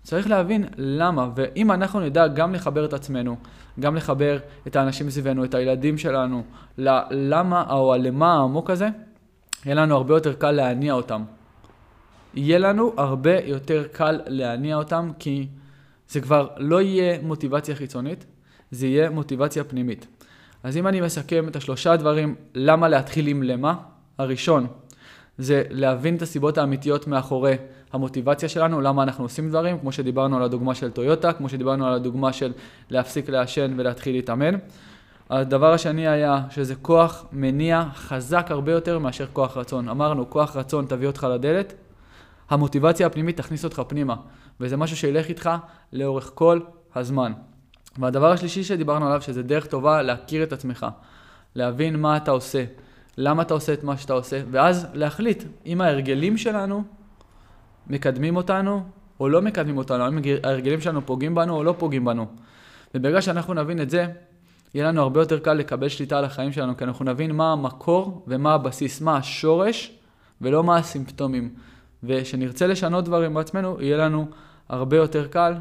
צריך 0.03 0.29
להבין 0.29 0.65
למה. 0.77 1.29
ואם 1.35 1.71
אנחנו 1.71 1.99
נדע 1.99 2.27
גם 2.27 2.53
לחבר 2.53 2.85
את 2.85 2.93
עצמנו, 2.93 3.35
גם 3.79 3.95
לחבר 3.95 4.37
את 4.67 4.75
האנשים 4.75 5.09
סביבנו, 5.09 5.43
את 5.43 5.53
הילדים 5.53 5.97
שלנו, 5.97 6.43
ללמה 6.77 7.63
או 7.69 7.93
הלמה 7.93 8.33
העמוק 8.33 8.69
הזה, 8.69 8.89
יהיה 9.65 9.75
לנו 9.75 9.95
הרבה 9.95 10.13
יותר 10.13 10.33
קל 10.33 10.51
להניע 10.51 10.93
אותם. 10.93 11.23
יהיה 12.33 12.59
לנו 12.59 12.93
הרבה 12.97 13.39
יותר 13.45 13.83
קל 13.91 14.19
להניע 14.27 14.75
אותם, 14.75 15.11
כי... 15.19 15.47
זה 16.11 16.21
כבר 16.21 16.47
לא 16.57 16.81
יהיה 16.81 17.21
מוטיבציה 17.21 17.75
חיצונית, 17.75 18.25
זה 18.71 18.87
יהיה 18.87 19.09
מוטיבציה 19.09 19.63
פנימית. 19.63 20.07
אז 20.63 20.77
אם 20.77 20.87
אני 20.87 21.01
מסכם 21.01 21.47
את 21.47 21.55
השלושה 21.55 21.95
דברים, 21.95 22.35
למה 22.55 22.89
להתחיל 22.89 23.27
עם 23.27 23.43
למה, 23.43 23.75
הראשון 24.17 24.67
זה 25.37 25.63
להבין 25.69 26.15
את 26.15 26.21
הסיבות 26.21 26.57
האמיתיות 26.57 27.07
מאחורי 27.07 27.55
המוטיבציה 27.93 28.49
שלנו, 28.49 28.81
למה 28.81 29.03
אנחנו 29.03 29.25
עושים 29.25 29.49
דברים, 29.49 29.79
כמו 29.79 29.91
שדיברנו 29.91 30.37
על 30.37 30.43
הדוגמה 30.43 30.75
של 30.75 30.91
טויוטה, 30.91 31.33
כמו 31.33 31.49
שדיברנו 31.49 31.87
על 31.87 31.93
הדוגמה 31.93 32.33
של 32.33 32.51
להפסיק 32.89 33.29
לעשן 33.29 33.73
ולהתחיל 33.77 34.15
להתאמן. 34.15 34.55
הדבר 35.29 35.73
השני 35.73 36.07
היה 36.07 36.41
שזה 36.49 36.75
כוח 36.75 37.25
מניע 37.31 37.83
חזק 37.95 38.47
הרבה 38.49 38.71
יותר 38.71 38.99
מאשר 38.99 39.25
כוח 39.33 39.57
רצון. 39.57 39.89
אמרנו, 39.89 40.29
כוח 40.29 40.55
רצון 40.55 40.85
תביא 40.85 41.07
אותך 41.07 41.27
לדלת, 41.33 41.73
המוטיבציה 42.49 43.07
הפנימית 43.07 43.37
תכניס 43.37 43.63
אותך 43.63 43.81
פנימה. 43.87 44.15
וזה 44.61 44.77
משהו 44.77 44.97
שילך 44.97 45.29
איתך 45.29 45.49
לאורך 45.93 46.31
כל 46.33 46.59
הזמן. 46.95 47.33
והדבר 47.97 48.31
השלישי 48.31 48.63
שדיברנו 48.63 49.07
עליו, 49.07 49.21
שזה 49.21 49.43
דרך 49.43 49.65
טובה 49.65 50.01
להכיר 50.01 50.43
את 50.43 50.53
עצמך, 50.53 50.85
להבין 51.55 51.99
מה 51.99 52.17
אתה 52.17 52.31
עושה, 52.31 52.63
למה 53.17 53.41
אתה 53.41 53.53
עושה 53.53 53.73
את 53.73 53.83
מה 53.83 53.97
שאתה 53.97 54.13
עושה, 54.13 54.41
ואז 54.51 54.87
להחליט 54.93 55.43
אם 55.65 55.81
ההרגלים 55.81 56.37
שלנו 56.37 56.83
מקדמים 57.87 58.35
אותנו 58.35 58.83
או 59.19 59.29
לא 59.29 59.41
מקדמים 59.41 59.77
אותנו, 59.77 60.07
אם 60.07 60.19
ההרגלים 60.43 60.81
שלנו 60.81 61.05
פוגעים 61.05 61.35
בנו 61.35 61.55
או 61.55 61.63
לא 61.63 61.75
פוגעים 61.77 62.05
בנו. 62.05 62.25
וברגע 62.95 63.21
שאנחנו 63.21 63.53
נבין 63.53 63.81
את 63.81 63.89
זה, 63.89 64.07
יהיה 64.73 64.87
לנו 64.87 65.01
הרבה 65.01 65.21
יותר 65.21 65.39
קל 65.39 65.53
לקבל 65.53 65.89
שליטה 65.89 66.17
על 66.17 66.25
החיים 66.25 66.51
שלנו, 66.51 66.77
כי 66.77 66.83
אנחנו 66.83 67.05
נבין 67.05 67.31
מה 67.31 67.51
המקור 67.51 68.25
ומה 68.27 68.53
הבסיס, 68.53 69.01
מה 69.01 69.17
השורש 69.17 69.97
ולא 70.41 70.63
מה 70.63 70.77
הסימפטומים. 70.77 71.49
ושנרצה 72.03 72.67
לשנות 72.67 73.05
דברים 73.05 73.33
בעצמנו, 73.33 73.81
יהיה 73.81 73.97
לנו 73.97 74.27
הרבה 74.71 74.97
יותר 74.97 75.27
קל, 75.27 75.53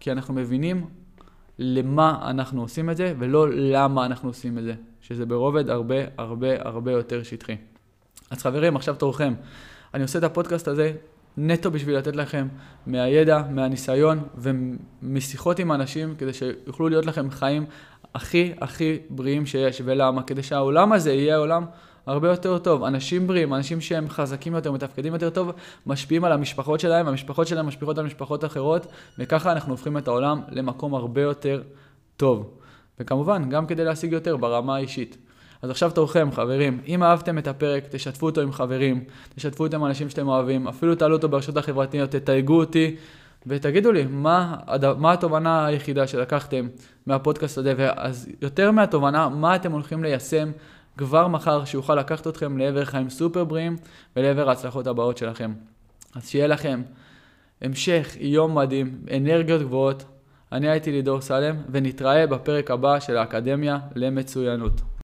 כי 0.00 0.12
אנחנו 0.12 0.34
מבינים 0.34 0.86
למה 1.58 2.30
אנחנו 2.30 2.62
עושים 2.62 2.90
את 2.90 2.96
זה, 2.96 3.14
ולא 3.18 3.46
למה 3.50 4.06
אנחנו 4.06 4.28
עושים 4.28 4.58
את 4.58 4.62
זה, 4.62 4.74
שזה 5.00 5.26
ברובד 5.26 5.70
הרבה 5.70 5.94
הרבה 6.18 6.48
הרבה 6.58 6.92
יותר 6.92 7.22
שטחי. 7.22 7.56
אז 8.30 8.42
חברים, 8.42 8.76
עכשיו 8.76 8.94
תורכם. 8.94 9.34
אני 9.94 10.02
עושה 10.02 10.18
את 10.18 10.24
הפודקאסט 10.24 10.68
הזה 10.68 10.92
נטו 11.36 11.70
בשביל 11.70 11.96
לתת 11.96 12.16
לכם 12.16 12.48
מהידע, 12.86 13.42
מהניסיון 13.50 14.22
ומשיחות 14.38 15.58
עם 15.58 15.72
אנשים, 15.72 16.14
כדי 16.18 16.32
שיוכלו 16.32 16.88
להיות 16.88 17.06
לכם 17.06 17.30
חיים 17.30 17.66
הכי 18.14 18.52
הכי 18.60 18.98
בריאים 19.10 19.46
שיש. 19.46 19.82
ולמה? 19.84 20.22
כדי 20.22 20.42
שהעולם 20.42 20.92
הזה 20.92 21.12
יהיה 21.12 21.36
עולם 21.36 21.64
הרבה 22.08 22.28
יותר 22.28 22.58
טוב. 22.58 22.84
אנשים 22.84 23.26
בריאים, 23.26 23.54
אנשים 23.54 23.80
שהם 23.80 24.08
חזקים 24.08 24.54
יותר, 24.54 24.72
מתפקדים 24.72 25.12
יותר 25.12 25.30
טוב, 25.30 25.52
משפיעים 25.86 26.24
על 26.24 26.32
המשפחות 26.32 26.80
שלהם, 26.80 27.08
המשפחות 27.08 27.46
שלהם 27.46 27.66
משפיעות 27.66 27.98
על 27.98 28.06
משפחות 28.06 28.44
אחרות, 28.44 28.86
וככה 29.18 29.52
אנחנו 29.52 29.72
הופכים 29.72 29.98
את 29.98 30.08
העולם 30.08 30.40
למקום 30.48 30.94
הרבה 30.94 31.22
יותר 31.22 31.62
טוב. 32.16 32.50
וכמובן, 33.00 33.50
גם 33.50 33.66
כדי 33.66 33.84
להשיג 33.84 34.12
יותר 34.12 34.36
ברמה 34.36 34.76
האישית. 34.76 35.16
אז 35.62 35.70
עכשיו 35.70 35.90
תורכם, 35.90 36.32
חברים. 36.32 36.80
אם 36.86 37.02
אהבתם 37.02 37.38
את 37.38 37.46
הפרק, 37.46 37.84
תשתפו 37.90 38.26
אותו 38.26 38.40
עם 38.40 38.52
חברים, 38.52 39.04
תשתפו 39.34 39.64
אותו 39.64 39.76
עם 39.76 39.84
אנשים 39.84 40.08
שאתם 40.08 40.28
אוהבים, 40.28 40.68
אפילו 40.68 40.94
תעלו 40.94 41.16
אותו 41.16 41.28
ברשתות 41.28 41.56
החברתיות, 41.56 42.10
תתייגו 42.10 42.58
אותי, 42.58 42.96
ותגידו 43.46 43.92
לי, 43.92 44.06
מה, 44.10 44.56
מה 44.98 45.12
התובנה 45.12 45.66
היחידה 45.66 46.06
שלקחתם 46.06 46.68
מהפודקאסט 47.06 47.58
הזה, 47.58 47.74
ואז 47.76 48.28
יותר 48.42 48.70
מהתובנה, 48.70 49.28
מה 49.28 49.56
אתם 49.56 49.72
הולכים 49.72 50.02
ליישם 50.02 50.50
כבר 50.98 51.28
מחר, 51.28 51.64
שיוכל 51.64 51.94
לקחת 51.94 52.26
אתכם 52.26 52.58
לעבר 52.58 52.84
חיים 52.84 53.10
סופר 53.10 53.44
בריאים 53.44 53.76
ולעבר 54.16 54.48
ההצלחות 54.48 54.86
הבאות 54.86 55.18
שלכם. 55.18 55.52
אז 56.14 56.28
שיהיה 56.28 56.46
לכם 56.46 56.82
המשך 57.62 58.16
יום 58.20 58.54
מדהים, 58.54 59.02
אנרגיות 59.16 59.62
גבוהות. 59.62 60.04
אני 60.52 60.68
הייתי 60.68 60.92
לידור 60.92 61.20
סלם, 61.20 61.56
ונתראה 61.70 62.26
בפרק 62.26 62.70
הבא 62.70 63.00
של 63.00 63.16
האקדמיה 63.16 63.78
למצוינות. 63.94 64.80